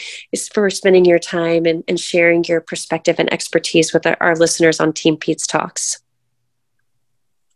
for 0.53 0.69
spending 0.71 1.05
your 1.05 1.21
time 1.21 1.67
and, 1.67 1.85
and 1.89 2.01
sharing 2.01 2.45
your 2.45 2.61
perspective 2.61 3.17
and 3.19 3.33
expertise 3.33 3.93
with 3.93 4.07
our, 4.07 4.17
our 4.21 4.37
listeners 4.37 4.81
on 4.81 4.93
Team 4.93 5.17
Peds 5.17 5.47
Talks. 5.47 6.03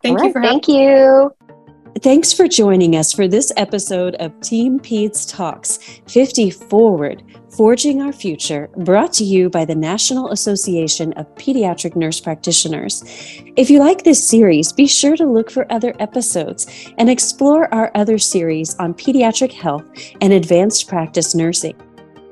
Thank 0.03 0.18
All 0.18 0.27
you 0.27 0.33
right, 0.33 0.42
for 0.42 0.42
Thank 0.42 0.68
you. 0.68 1.35
Thanks 2.01 2.33
for 2.33 2.48
joining 2.48 2.96
us 2.96 3.12
for 3.12 3.29
this 3.29 3.53
episode 3.57 4.14
of 4.16 4.40
Team 4.40 4.81
Peds 4.81 5.29
Talks 5.29 5.79
50 6.09 6.51
Forward, 6.51 7.22
Forging 7.57 8.01
Our 8.01 8.15
Future, 8.15 8.71
brought 8.79 9.12
to 9.15 9.25
you 9.25 9.51
by 9.51 9.67
the 9.67 9.75
National 9.75 10.31
Association 10.31 11.12
of 11.15 11.27
Pediatric 11.35 11.95
Nurse 11.95 12.19
Practitioners. 12.19 13.05
If 13.57 13.69
you 13.69 13.79
like 13.79 14.05
this 14.05 14.27
series, 14.27 14.73
be 14.73 14.87
sure 14.87 15.17
to 15.17 15.27
look 15.27 15.51
for 15.51 15.71
other 15.71 15.95
episodes 15.99 16.67
and 16.97 17.11
explore 17.11 17.73
our 17.75 17.91
other 17.95 18.17
series 18.17 18.75
on 18.77 18.95
pediatric 18.95 19.53
health 19.53 19.85
and 20.23 20.33
advanced 20.33 20.88
practice 20.88 21.35
nursing. 21.35 21.77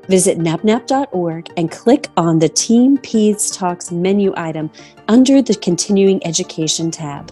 Visit 0.07 0.39
napnap.org 0.39 1.49
and 1.55 1.69
click 1.69 2.07
on 2.17 2.39
the 2.39 2.49
Team 2.49 2.97
Peds 2.97 3.55
Talks 3.55 3.91
menu 3.91 4.33
item 4.35 4.71
under 5.07 5.43
the 5.43 5.53
Continuing 5.53 6.25
Education 6.25 6.89
tab. 6.89 7.31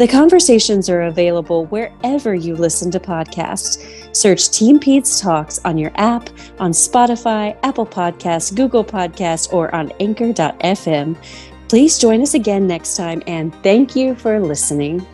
The 0.00 0.08
conversations 0.08 0.88
are 0.88 1.02
available 1.02 1.66
wherever 1.66 2.34
you 2.34 2.56
listen 2.56 2.90
to 2.92 2.98
podcasts. 2.98 4.16
Search 4.16 4.48
Team 4.48 4.80
Peds 4.80 5.20
Talks 5.20 5.60
on 5.66 5.76
your 5.76 5.92
app, 5.96 6.30
on 6.58 6.70
Spotify, 6.70 7.54
Apple 7.62 7.84
Podcasts, 7.84 8.56
Google 8.56 8.82
Podcasts, 8.82 9.52
or 9.52 9.74
on 9.74 9.92
anchor.fm. 10.00 11.18
Please 11.68 11.98
join 11.98 12.22
us 12.22 12.32
again 12.32 12.66
next 12.66 12.96
time 12.96 13.22
and 13.26 13.54
thank 13.56 13.94
you 13.94 14.14
for 14.14 14.40
listening. 14.40 15.06